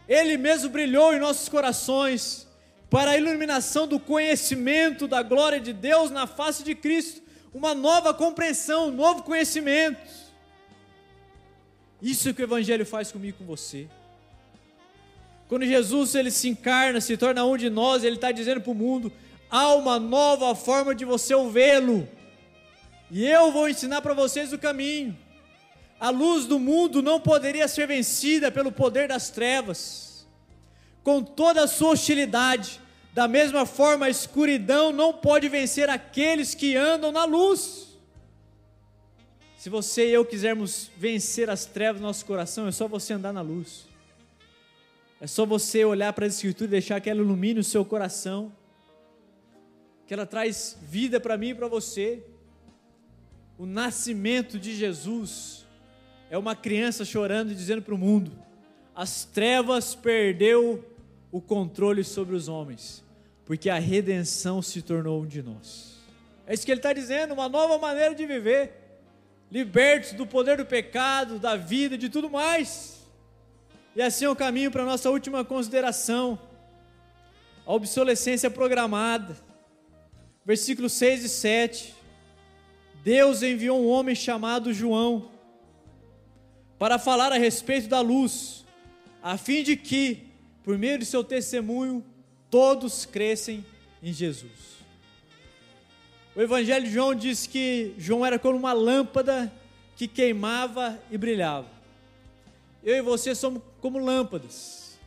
Ele 0.07 0.35
mesmo 0.35 0.69
brilhou 0.69 1.13
em 1.13 1.19
nossos 1.19 1.47
corações 1.47 2.47
para 2.89 3.11
a 3.11 3.17
iluminação 3.17 3.87
do 3.87 3.99
conhecimento 3.99 5.07
da 5.07 5.21
glória 5.21 5.59
de 5.59 5.73
Deus 5.73 6.09
na 6.09 6.25
face 6.25 6.63
de 6.63 6.73
Cristo, 6.73 7.21
uma 7.53 7.75
nova 7.75 8.13
compreensão, 8.13 8.87
um 8.87 8.91
novo 8.91 9.23
conhecimento. 9.23 10.22
Isso 12.03 12.27
é 12.27 12.33
que 12.33 12.41
o 12.41 12.43
Evangelho 12.43 12.85
faz 12.85 13.13
comigo 13.13 13.37
e 13.37 13.39
com 13.39 13.45
você. 13.45 13.87
Quando 15.47 15.65
Jesus 15.65 16.15
ele 16.15 16.29
se 16.29 16.49
encarna, 16.49 16.99
se 16.99 17.15
torna 17.15 17.45
um 17.45 17.55
de 17.55 17.69
nós, 17.69 18.03
ele 18.03 18.17
está 18.17 18.29
dizendo 18.29 18.59
para 18.59 18.71
o 18.71 18.75
mundo: 18.75 19.09
há 19.49 19.73
uma 19.73 19.97
nova 19.97 20.53
forma 20.53 20.93
de 20.93 21.05
você 21.05 21.33
ouvi-lo. 21.33 22.05
E 23.09 23.25
eu 23.25 23.53
vou 23.53 23.69
ensinar 23.69 24.01
para 24.01 24.13
vocês 24.13 24.51
o 24.51 24.57
caminho. 24.57 25.17
A 25.97 26.09
luz 26.09 26.45
do 26.45 26.59
mundo 26.59 27.01
não 27.01 27.21
poderia 27.21 27.69
ser 27.69 27.87
vencida 27.87 28.51
pelo 28.51 28.69
poder 28.69 29.07
das 29.07 29.29
trevas. 29.29 30.27
Com 31.03 31.23
toda 31.23 31.63
a 31.63 31.67
sua 31.67 31.91
hostilidade, 31.91 32.81
da 33.13 33.29
mesma 33.29 33.65
forma 33.65 34.07
a 34.07 34.09
escuridão 34.09 34.91
não 34.91 35.13
pode 35.13 35.47
vencer 35.47 35.89
aqueles 35.89 36.53
que 36.53 36.75
andam 36.75 37.13
na 37.13 37.23
luz. 37.23 37.92
Se 39.63 39.69
você 39.69 40.09
e 40.09 40.11
eu 40.11 40.25
quisermos 40.25 40.91
vencer 40.97 41.49
as 41.49 41.65
trevas 41.65 42.01
do 42.01 42.05
nosso 42.05 42.25
coração, 42.25 42.67
é 42.67 42.71
só 42.73 42.85
você 42.85 43.13
andar 43.13 43.31
na 43.31 43.39
luz. 43.39 43.87
É 45.21 45.25
só 45.25 45.45
você 45.45 45.85
olhar 45.85 46.11
para 46.11 46.25
a 46.25 46.27
Escritura 46.27 46.67
e 46.67 46.71
deixar 46.71 46.99
que 46.99 47.09
ela 47.09 47.21
ilumine 47.21 47.61
o 47.61 47.63
seu 47.63 47.85
coração. 47.85 48.51
Que 50.05 50.13
ela 50.13 50.25
traz 50.25 50.77
vida 50.81 51.17
para 51.17 51.37
mim 51.37 51.51
e 51.51 51.55
para 51.55 51.69
você. 51.69 52.25
O 53.57 53.65
nascimento 53.65 54.59
de 54.59 54.75
Jesus 54.75 55.65
é 56.29 56.37
uma 56.37 56.57
criança 56.57 57.05
chorando 57.05 57.53
e 57.53 57.55
dizendo 57.55 57.81
para 57.81 57.95
o 57.95 57.97
mundo: 57.97 58.33
as 58.93 59.23
trevas 59.23 59.95
perdeu 59.95 60.83
o 61.31 61.39
controle 61.39 62.03
sobre 62.03 62.35
os 62.35 62.49
homens, 62.49 63.01
porque 63.45 63.69
a 63.69 63.79
redenção 63.79 64.61
se 64.61 64.81
tornou 64.81 65.21
um 65.21 65.25
de 65.25 65.41
nós. 65.41 66.03
É 66.45 66.53
isso 66.53 66.65
que 66.65 66.71
ele 66.73 66.79
está 66.79 66.91
dizendo, 66.91 67.33
uma 67.33 67.47
nova 67.47 67.77
maneira 67.77 68.13
de 68.13 68.25
viver 68.25 68.82
libertos 69.53 70.13
do 70.13 70.25
poder 70.25 70.57
do 70.57 70.65
pecado, 70.65 71.37
da 71.37 71.55
vida, 71.55 71.95
de 71.95 72.09
tudo 72.09 72.27
mais. 72.27 73.03
E 73.95 74.01
assim 74.01 74.25
é 74.25 74.29
o 74.29 74.35
caminho 74.35 74.71
para 74.71 74.81
a 74.81 74.85
nossa 74.85 75.11
última 75.11 75.45
consideração, 75.45 76.39
a 77.63 77.71
obsolescência 77.71 78.49
programada. 78.49 79.37
Versículos 80.43 80.93
6 80.93 81.25
e 81.25 81.29
7. 81.29 81.93
Deus 83.03 83.43
enviou 83.43 83.79
um 83.79 83.87
homem 83.87 84.15
chamado 84.15 84.73
João 84.73 85.29
para 86.79 86.97
falar 86.97 87.31
a 87.31 87.37
respeito 87.37 87.87
da 87.87 88.01
luz, 88.01 88.65
a 89.21 89.37
fim 89.37 89.61
de 89.61 89.77
que, 89.77 90.29
por 90.63 90.79
meio 90.79 90.97
de 90.97 91.05
seu 91.05 91.23
testemunho, 91.23 92.03
todos 92.49 93.05
crescem 93.05 93.63
em 94.01 94.11
Jesus. 94.11 94.72
O 96.35 96.41
Evangelho 96.41 96.85
de 96.85 96.91
João 96.91 97.13
diz 97.13 97.45
que 97.45 97.93
João 97.97 98.25
era 98.25 98.39
como 98.39 98.57
uma 98.57 98.73
lâmpada 98.73 99.53
que 99.95 100.07
queimava 100.07 100.99
e 101.11 101.17
brilhava. 101.17 101.67
Eu 102.83 102.95
e 102.95 103.01
você 103.01 103.35
somos 103.35 103.61
como 103.79 103.99
lâmpadas, 103.99 104.99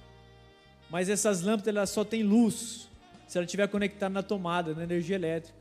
mas 0.88 1.08
essas 1.08 1.42
lâmpadas 1.42 1.68
elas 1.74 1.90
só 1.90 2.04
têm 2.04 2.22
luz 2.22 2.88
se 3.26 3.36
ela 3.36 3.44
estiver 3.44 3.66
conectada 3.66 4.14
na 4.14 4.22
tomada, 4.22 4.72
na 4.72 4.84
energia 4.84 5.16
elétrica. 5.16 5.58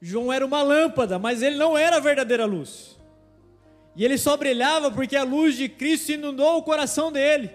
João 0.00 0.32
era 0.32 0.44
uma 0.44 0.62
lâmpada, 0.62 1.18
mas 1.18 1.42
ele 1.42 1.56
não 1.56 1.76
era 1.76 1.98
a 1.98 2.00
verdadeira 2.00 2.46
luz. 2.46 2.98
E 3.94 4.04
ele 4.04 4.16
só 4.16 4.38
brilhava 4.38 4.90
porque 4.90 5.16
a 5.16 5.22
luz 5.22 5.54
de 5.54 5.68
Cristo 5.68 6.12
inundou 6.12 6.56
o 6.56 6.62
coração 6.62 7.12
dele. 7.12 7.50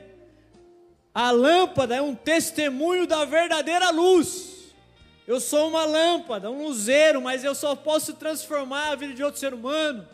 A 1.13 1.31
lâmpada 1.31 1.95
é 1.95 2.01
um 2.01 2.13
testemunho 2.13 3.07
da 3.07 3.25
verdadeira 3.25 3.89
luz. 3.89 4.56
Eu 5.27 5.39
sou 5.39 5.67
uma 5.67 5.85
lâmpada, 5.85 6.49
um 6.49 6.63
luzeiro, 6.63 7.21
mas 7.21 7.43
eu 7.43 7.53
só 7.53 7.75
posso 7.75 8.13
transformar 8.13 8.91
a 8.91 8.95
vida 8.95 9.13
de 9.13 9.23
outro 9.23 9.39
ser 9.39 9.53
humano 9.53 10.07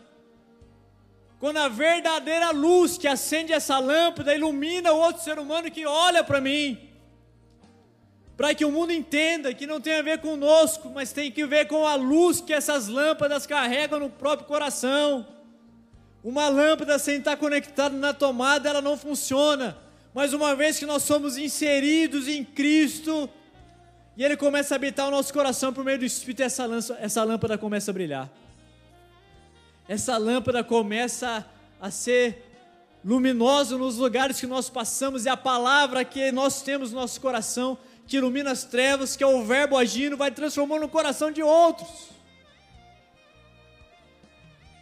quando 1.44 1.58
a 1.58 1.68
verdadeira 1.68 2.52
luz 2.52 2.98
que 2.98 3.06
acende 3.06 3.52
essa 3.52 3.78
lâmpada 3.78 4.34
ilumina 4.34 4.94
o 4.94 4.98
outro 4.98 5.22
ser 5.22 5.38
humano 5.38 5.70
que 5.70 5.86
olha 5.86 6.24
para 6.24 6.40
mim. 6.40 6.80
Para 8.38 8.56
que 8.56 8.64
o 8.64 8.72
mundo 8.72 8.94
entenda 8.94 9.54
que 9.54 9.68
não 9.68 9.82
tem 9.82 9.96
a 9.96 10.02
ver 10.02 10.22
conosco, 10.22 10.90
mas 10.90 11.12
tem 11.12 11.30
que 11.30 11.46
ver 11.46 11.68
com 11.68 11.86
a 11.86 11.96
luz 11.96 12.40
que 12.40 12.54
essas 12.54 12.88
lâmpadas 12.88 13.46
carregam 13.46 14.00
no 14.00 14.10
próprio 14.10 14.48
coração. 14.48 15.28
Uma 16.24 16.48
lâmpada 16.48 16.98
sem 16.98 17.18
estar 17.18 17.36
conectada 17.36 17.94
na 17.94 18.14
tomada, 18.14 18.70
ela 18.70 18.82
não 18.82 18.96
funciona. 18.96 19.78
Mas 20.14 20.32
uma 20.32 20.56
vez 20.56 20.80
que 20.80 20.86
nós 20.86 21.04
somos 21.04 21.36
inseridos 21.36 22.30
em 22.30 22.46
Cristo, 22.46 23.30
e 24.16 24.24
ele 24.24 24.38
começa 24.38 24.76
a 24.76 24.78
habitar 24.78 25.08
o 25.08 25.12
nosso 25.12 25.34
coração 25.34 25.74
por 25.74 25.84
meio 25.84 25.98
do 25.98 26.06
Espírito, 26.06 26.44
essa, 26.44 26.66
lança, 26.66 26.98
essa 27.00 27.24
lâmpada 27.24 27.58
começa 27.58 27.90
a 27.90 27.94
brilhar. 27.94 28.30
Essa 29.88 30.18
lâmpada 30.18 30.64
começa 30.64 31.46
a 31.82 31.90
ser 31.90 32.52
luminosa 33.04 33.78
nos 33.78 33.98
lugares 33.98 34.40
que 34.40 34.48
nós 34.48 34.70
passamos, 34.70 35.26
e 35.26 35.30
a 35.30 35.36
palavra 35.36 36.06
que 36.06 36.32
nós 36.32 36.62
temos 36.62 36.92
no 36.92 37.02
nosso 37.02 37.20
coração, 37.20 37.78
que 38.08 38.18
ilumina 38.18 38.52
as 38.52 38.64
trevas, 38.64 39.16
que 39.16 39.24
é 39.24 39.28
o 39.28 39.44
Verbo 39.44 39.78
agindo, 39.78 40.16
vai 40.16 40.30
transformando 40.30 40.86
o 40.86 40.90
coração 40.90 41.32
de 41.32 41.42
outros. 41.42 42.14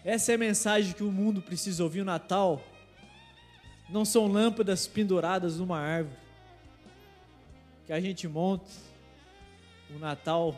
Essa 0.04 0.34
é 0.34 0.36
a 0.36 0.38
mensagem 0.38 0.94
que 0.94 1.04
o 1.04 1.12
mundo 1.12 1.42
precisa 1.42 1.84
ouvir 1.84 2.00
no 2.00 2.06
Natal. 2.06 2.62
Não 3.90 4.04
são 4.04 4.28
lâmpadas 4.28 4.88
penduradas 4.88 5.58
numa 5.58 5.80
árvore 5.80 6.18
que 7.86 7.94
a 7.94 8.00
gente 8.00 8.28
monta 8.28 8.66
o 9.96 10.00
Natal 10.00 10.56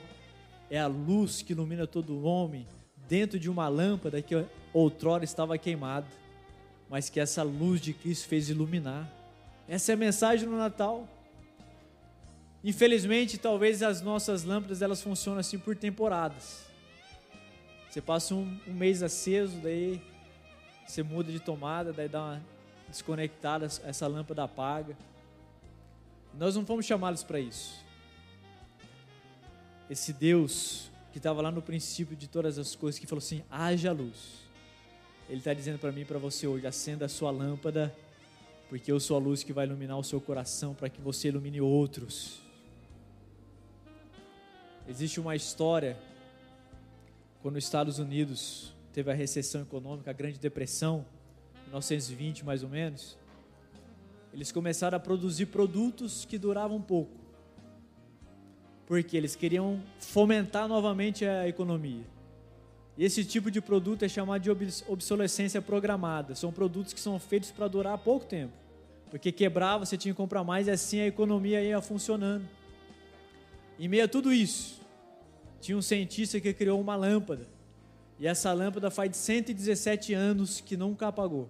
é 0.69 0.79
a 0.79 0.87
luz 0.87 1.41
que 1.41 1.53
ilumina 1.53 1.85
todo 1.85 2.23
homem 2.23 2.67
dentro 3.07 3.39
de 3.39 3.49
uma 3.49 3.67
lâmpada 3.67 4.21
que 4.21 4.45
outrora 4.73 5.23
estava 5.23 5.57
queimada, 5.57 6.07
mas 6.89 7.09
que 7.09 7.19
essa 7.19 7.43
luz 7.43 7.81
de 7.81 7.93
Cristo 7.93 8.27
fez 8.27 8.49
iluminar. 8.49 9.09
Essa 9.67 9.91
é 9.91 9.93
a 9.93 9.97
mensagem 9.97 10.47
do 10.47 10.55
Natal. 10.55 11.07
Infelizmente, 12.63 13.37
talvez 13.37 13.83
as 13.83 14.01
nossas 14.01 14.43
lâmpadas 14.43 14.81
elas 14.81 15.01
funcionam 15.01 15.39
assim 15.39 15.59
por 15.59 15.75
temporadas. 15.75 16.63
Você 17.89 18.01
passa 18.01 18.33
um, 18.33 18.59
um 18.67 18.73
mês 18.73 19.03
aceso, 19.03 19.57
daí 19.57 20.01
você 20.87 21.03
muda 21.03 21.31
de 21.31 21.39
tomada, 21.39 21.93
daí 21.93 22.07
dá 22.07 22.21
uma 22.21 22.41
desconectada, 22.87 23.65
essa 23.65 24.07
lâmpada 24.07 24.43
apaga. 24.43 24.97
Nós 26.33 26.55
não 26.55 26.65
fomos 26.65 26.85
chamados 26.85 27.23
para 27.23 27.39
isso 27.39 27.83
esse 29.89 30.13
Deus 30.13 30.91
que 31.11 31.17
estava 31.19 31.41
lá 31.41 31.51
no 31.51 31.61
princípio 31.61 32.15
de 32.15 32.27
todas 32.27 32.57
as 32.57 32.75
coisas, 32.75 32.99
que 32.99 33.07
falou 33.07 33.19
assim: 33.19 33.43
haja 33.49 33.91
luz. 33.91 34.43
Ele 35.29 35.37
está 35.37 35.53
dizendo 35.53 35.79
para 35.79 35.91
mim 35.91 36.01
e 36.01 36.05
para 36.05 36.19
você 36.19 36.47
hoje: 36.47 36.65
acenda 36.65 37.05
a 37.05 37.09
sua 37.09 37.31
lâmpada, 37.31 37.95
porque 38.69 38.91
eu 38.91 38.99
sou 38.99 39.15
a 39.15 39.19
luz 39.19 39.43
que 39.43 39.53
vai 39.53 39.65
iluminar 39.65 39.97
o 39.97 40.03
seu 40.03 40.19
coração 40.19 40.73
para 40.73 40.89
que 40.89 41.01
você 41.01 41.27
ilumine 41.27 41.61
outros. 41.61 42.39
Existe 44.87 45.19
uma 45.19 45.35
história 45.35 45.97
quando 47.41 47.57
os 47.57 47.63
Estados 47.63 47.99
Unidos 47.99 48.73
teve 48.91 49.11
a 49.11 49.13
recessão 49.13 49.61
econômica, 49.61 50.09
a 50.09 50.13
Grande 50.13 50.39
Depressão, 50.39 51.05
1920 51.63 52.43
mais 52.43 52.63
ou 52.63 52.69
menos. 52.69 53.17
Eles 54.33 54.51
começaram 54.51 54.97
a 54.97 54.99
produzir 54.99 55.45
produtos 55.45 56.25
que 56.25 56.37
duravam 56.37 56.81
pouco, 56.81 57.11
porque 58.85 59.15
eles 59.15 59.35
queriam 59.35 59.81
fomentar 59.99 60.67
novamente 60.67 61.25
a 61.25 61.47
economia. 61.47 62.03
Esse 62.97 63.25
tipo 63.25 63.49
de 63.49 63.59
produto 63.59 64.03
é 64.03 64.09
chamado 64.09 64.41
de 64.41 64.51
obsolescência 64.87 65.61
programada. 65.61 66.35
São 66.35 66.51
produtos 66.51 66.93
que 66.93 66.99
são 66.99 67.19
feitos 67.19 67.51
para 67.51 67.67
durar 67.67 67.97
pouco 67.97 68.25
tempo. 68.25 68.53
Porque 69.09 69.31
quebrava, 69.31 69.85
você 69.85 69.97
tinha 69.97 70.13
que 70.13 70.17
comprar 70.17 70.43
mais 70.43 70.67
e 70.67 70.71
assim 70.71 70.99
a 70.99 71.07
economia 71.07 71.61
ia 71.61 71.81
funcionando. 71.81 72.47
Em 73.79 73.87
meio 73.87 74.05
a 74.05 74.07
tudo 74.07 74.31
isso, 74.31 74.81
tinha 75.59 75.77
um 75.77 75.81
cientista 75.81 76.39
que 76.39 76.53
criou 76.53 76.79
uma 76.79 76.95
lâmpada. 76.95 77.47
E 78.19 78.27
essa 78.27 78.53
lâmpada 78.53 78.91
faz 78.91 79.15
117 79.17 80.13
anos 80.13 80.61
que 80.61 80.77
nunca 80.77 81.07
apagou. 81.07 81.49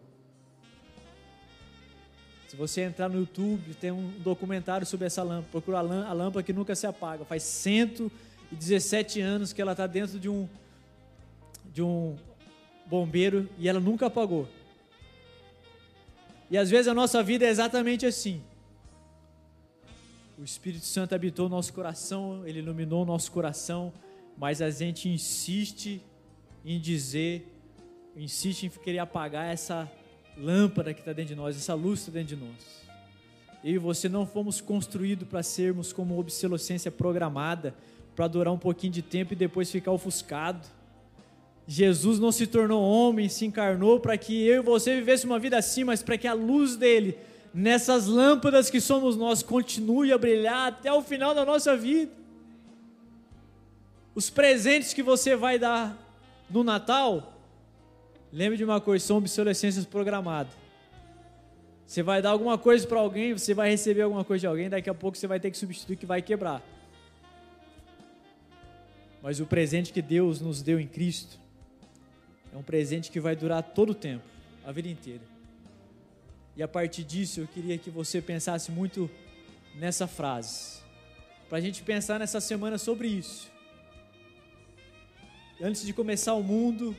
Se 2.53 2.57
você 2.57 2.81
entrar 2.81 3.09
no 3.09 3.17
YouTube, 3.17 3.73
tem 3.81 3.89
um 3.89 4.09
documentário 4.19 4.85
sobre 4.85 5.07
essa 5.07 5.23
lâmpada. 5.23 5.47
Procura 5.49 5.79
a 5.79 6.13
lâmpada 6.13 6.43
que 6.43 6.53
nunca 6.53 6.75
se 6.75 6.85
apaga. 6.85 7.25
Faz 7.25 7.41
117 7.41 9.19
anos 9.21 9.51
que 9.51 9.59
ela 9.59 9.71
está 9.71 9.87
dentro 9.87 10.19
de 10.19 10.29
um, 10.29 10.47
de 11.73 11.81
um 11.81 12.15
bombeiro 12.85 13.49
e 13.57 13.67
ela 13.67 13.79
nunca 13.79 14.05
apagou. 14.05 14.47
E 16.47 16.55
às 16.55 16.69
vezes 16.69 16.87
a 16.87 16.93
nossa 16.93 17.23
vida 17.23 17.43
é 17.43 17.49
exatamente 17.49 18.05
assim. 18.05 18.39
O 20.37 20.43
Espírito 20.43 20.85
Santo 20.85 21.15
habitou 21.15 21.49
nosso 21.49 21.73
coração, 21.73 22.47
ele 22.47 22.59
iluminou 22.59 23.03
nosso 23.03 23.31
coração, 23.31 23.91
mas 24.37 24.61
a 24.61 24.69
gente 24.69 25.09
insiste 25.09 26.03
em 26.63 26.79
dizer, 26.79 27.51
insiste 28.15 28.67
em 28.67 28.69
querer 28.69 28.99
apagar 28.99 29.51
essa 29.51 29.91
lâmpada 30.37 30.93
que 30.93 30.99
está 30.99 31.13
dentro 31.13 31.29
de 31.29 31.35
nós, 31.35 31.55
essa 31.55 31.73
luz 31.73 31.99
está 31.99 32.11
dentro 32.11 32.35
de 32.35 32.43
nós. 32.43 32.83
Eu 33.63 33.73
e 33.73 33.77
você 33.77 34.09
não 34.09 34.25
fomos 34.25 34.59
construídos 34.59 35.27
para 35.27 35.41
sermos 35.41 35.93
como 35.93 36.19
obsolescência 36.19 36.91
programada, 36.91 37.73
para 38.15 38.27
durar 38.27 38.53
um 38.53 38.57
pouquinho 38.57 38.93
de 38.93 39.01
tempo 39.01 39.33
e 39.33 39.35
depois 39.35 39.71
ficar 39.71 39.91
ofuscado. 39.91 40.67
Jesus 41.65 42.19
não 42.19 42.31
se 42.31 42.45
tornou 42.45 42.83
homem, 42.83 43.29
se 43.29 43.45
encarnou 43.45 43.99
para 43.99 44.17
que 44.17 44.45
eu 44.45 44.61
e 44.61 44.65
você 44.65 44.95
vivesse 44.95 45.25
uma 45.25 45.39
vida 45.39 45.57
assim, 45.57 45.83
mas 45.83 46.03
para 46.03 46.17
que 46.17 46.27
a 46.27 46.33
luz 46.33 46.75
dele, 46.75 47.17
nessas 47.53 48.05
lâmpadas 48.05 48.69
que 48.69 48.81
somos 48.81 49.15
nós, 49.15 49.41
continue 49.41 50.11
a 50.11 50.17
brilhar 50.17 50.67
até 50.67 50.91
o 50.91 51.01
final 51.01 51.33
da 51.33 51.45
nossa 51.45 51.75
vida. 51.77 52.11
Os 54.13 54.29
presentes 54.29 54.93
que 54.93 55.01
você 55.01 55.35
vai 55.35 55.57
dar 55.57 55.97
no 56.49 56.63
Natal, 56.63 57.32
lembre 58.33 58.57
de 58.57 58.63
uma 58.63 58.81
coisa, 58.81 59.05
são 59.05 59.17
obsolescências 59.17 59.85
programadas. 59.85 60.51
Você 61.85 62.01
vai 62.01 62.19
dar 62.19 62.31
alguma 62.31 62.57
coisa 62.57 62.87
para 62.87 62.99
alguém, 62.99 63.33
você 63.33 63.53
vai 63.53 63.69
receber 63.69 64.01
alguma 64.01 64.23
coisa 64.23 64.41
de 64.41 64.47
alguém, 64.47 64.67
daqui 64.67 64.89
a 64.89 64.93
pouco 64.93 65.15
você 65.15 65.27
vai 65.27 65.39
ter 65.39 65.51
que 65.51 65.57
substituir 65.57 65.95
que 65.95 66.05
vai 66.07 66.21
quebrar. 66.23 66.63
Mas 69.21 69.39
o 69.39 69.45
presente 69.45 69.93
que 69.93 70.01
Deus 70.01 70.41
nos 70.41 70.63
deu 70.63 70.79
em 70.79 70.87
Cristo 70.87 71.39
é 72.51 72.57
um 72.57 72.63
presente 72.63 73.11
que 73.11 73.19
vai 73.19 73.35
durar 73.35 73.61
todo 73.61 73.91
o 73.91 73.95
tempo, 73.95 74.25
a 74.65 74.71
vida 74.71 74.89
inteira. 74.89 75.21
E 76.55 76.63
a 76.63 76.67
partir 76.67 77.03
disso, 77.03 77.39
eu 77.39 77.47
queria 77.47 77.77
que 77.77 77.91
você 77.91 78.19
pensasse 78.19 78.71
muito 78.71 79.09
nessa 79.75 80.07
frase. 80.07 80.81
Para 81.47 81.59
a 81.59 81.61
gente 81.61 81.83
pensar 81.83 82.19
nessa 82.19 82.41
semana 82.41 82.79
sobre 82.79 83.07
isso. 83.07 83.51
Antes 85.61 85.85
de 85.85 85.93
começar 85.93 86.33
o 86.33 86.43
mundo, 86.43 86.95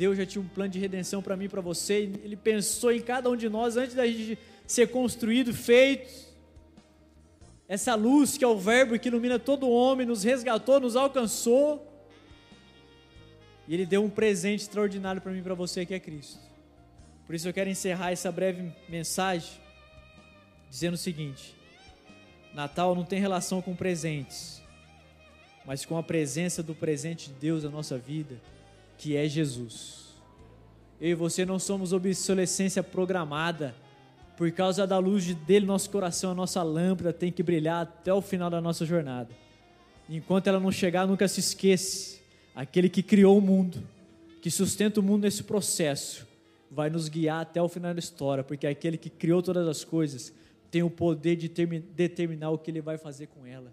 Deus 0.00 0.16
já 0.16 0.24
tinha 0.24 0.40
um 0.40 0.48
plano 0.48 0.70
de 0.70 0.78
redenção 0.78 1.20
para 1.20 1.36
mim 1.36 1.44
e 1.44 1.48
para 1.50 1.60
você. 1.60 2.10
Ele 2.24 2.34
pensou 2.34 2.90
em 2.90 3.02
cada 3.02 3.28
um 3.28 3.36
de 3.36 3.50
nós 3.50 3.76
antes 3.76 3.94
da 3.94 4.06
gente 4.06 4.38
ser 4.66 4.86
construído, 4.86 5.52
feito. 5.52 6.10
Essa 7.68 7.94
luz 7.96 8.38
que 8.38 8.42
é 8.42 8.48
o 8.48 8.58
Verbo 8.58 8.98
que 8.98 9.08
ilumina 9.08 9.38
todo 9.38 9.68
homem, 9.68 10.06
nos 10.06 10.24
resgatou, 10.24 10.80
nos 10.80 10.96
alcançou. 10.96 11.86
E 13.68 13.74
Ele 13.74 13.84
deu 13.84 14.02
um 14.02 14.08
presente 14.08 14.62
extraordinário 14.62 15.20
para 15.20 15.32
mim 15.32 15.40
e 15.40 15.42
para 15.42 15.52
você 15.52 15.84
que 15.84 15.92
é 15.92 16.00
Cristo. 16.00 16.40
Por 17.26 17.34
isso 17.34 17.46
eu 17.46 17.52
quero 17.52 17.68
encerrar 17.68 18.10
essa 18.10 18.32
breve 18.32 18.72
mensagem 18.88 19.52
dizendo 20.70 20.94
o 20.94 20.96
seguinte: 20.96 21.54
Natal 22.54 22.94
não 22.94 23.04
tem 23.04 23.20
relação 23.20 23.60
com 23.60 23.76
presentes, 23.76 24.62
mas 25.66 25.84
com 25.84 25.98
a 25.98 26.02
presença 26.02 26.62
do 26.62 26.74
presente 26.74 27.28
de 27.28 27.34
Deus 27.34 27.64
na 27.64 27.70
nossa 27.70 27.98
vida, 27.98 28.40
que 29.00 29.16
é 29.16 29.26
Jesus. 29.26 30.14
Eu 31.00 31.08
e 31.08 31.14
você 31.14 31.46
não 31.46 31.58
somos 31.58 31.94
obsolescência 31.94 32.82
programada. 32.82 33.74
Por 34.36 34.52
causa 34.52 34.86
da 34.86 34.98
luz 34.98 35.34
dele, 35.34 35.64
nosso 35.64 35.88
coração, 35.88 36.32
a 36.32 36.34
nossa 36.34 36.62
lâmpada 36.62 37.10
tem 37.10 37.32
que 37.32 37.42
brilhar 37.42 37.80
até 37.80 38.12
o 38.12 38.20
final 38.20 38.50
da 38.50 38.60
nossa 38.60 38.84
jornada. 38.84 39.30
Enquanto 40.06 40.48
ela 40.48 40.60
não 40.60 40.70
chegar, 40.70 41.06
nunca 41.06 41.26
se 41.28 41.40
esqueça 41.40 42.20
aquele 42.54 42.90
que 42.90 43.02
criou 43.02 43.38
o 43.38 43.40
mundo, 43.40 43.82
que 44.42 44.50
sustenta 44.50 45.00
o 45.00 45.02
mundo 45.02 45.22
nesse 45.22 45.44
processo, 45.44 46.26
vai 46.70 46.90
nos 46.90 47.08
guiar 47.08 47.40
até 47.40 47.60
o 47.62 47.68
final 47.68 47.94
da 47.94 48.00
história, 48.00 48.44
porque 48.44 48.66
aquele 48.66 48.98
que 48.98 49.08
criou 49.08 49.42
todas 49.42 49.66
as 49.66 49.82
coisas 49.82 50.30
tem 50.70 50.82
o 50.82 50.90
poder 50.90 51.36
de 51.36 51.48
determinar 51.48 52.50
o 52.50 52.58
que 52.58 52.70
ele 52.70 52.82
vai 52.82 52.98
fazer 52.98 53.28
com 53.28 53.46
ela. 53.46 53.72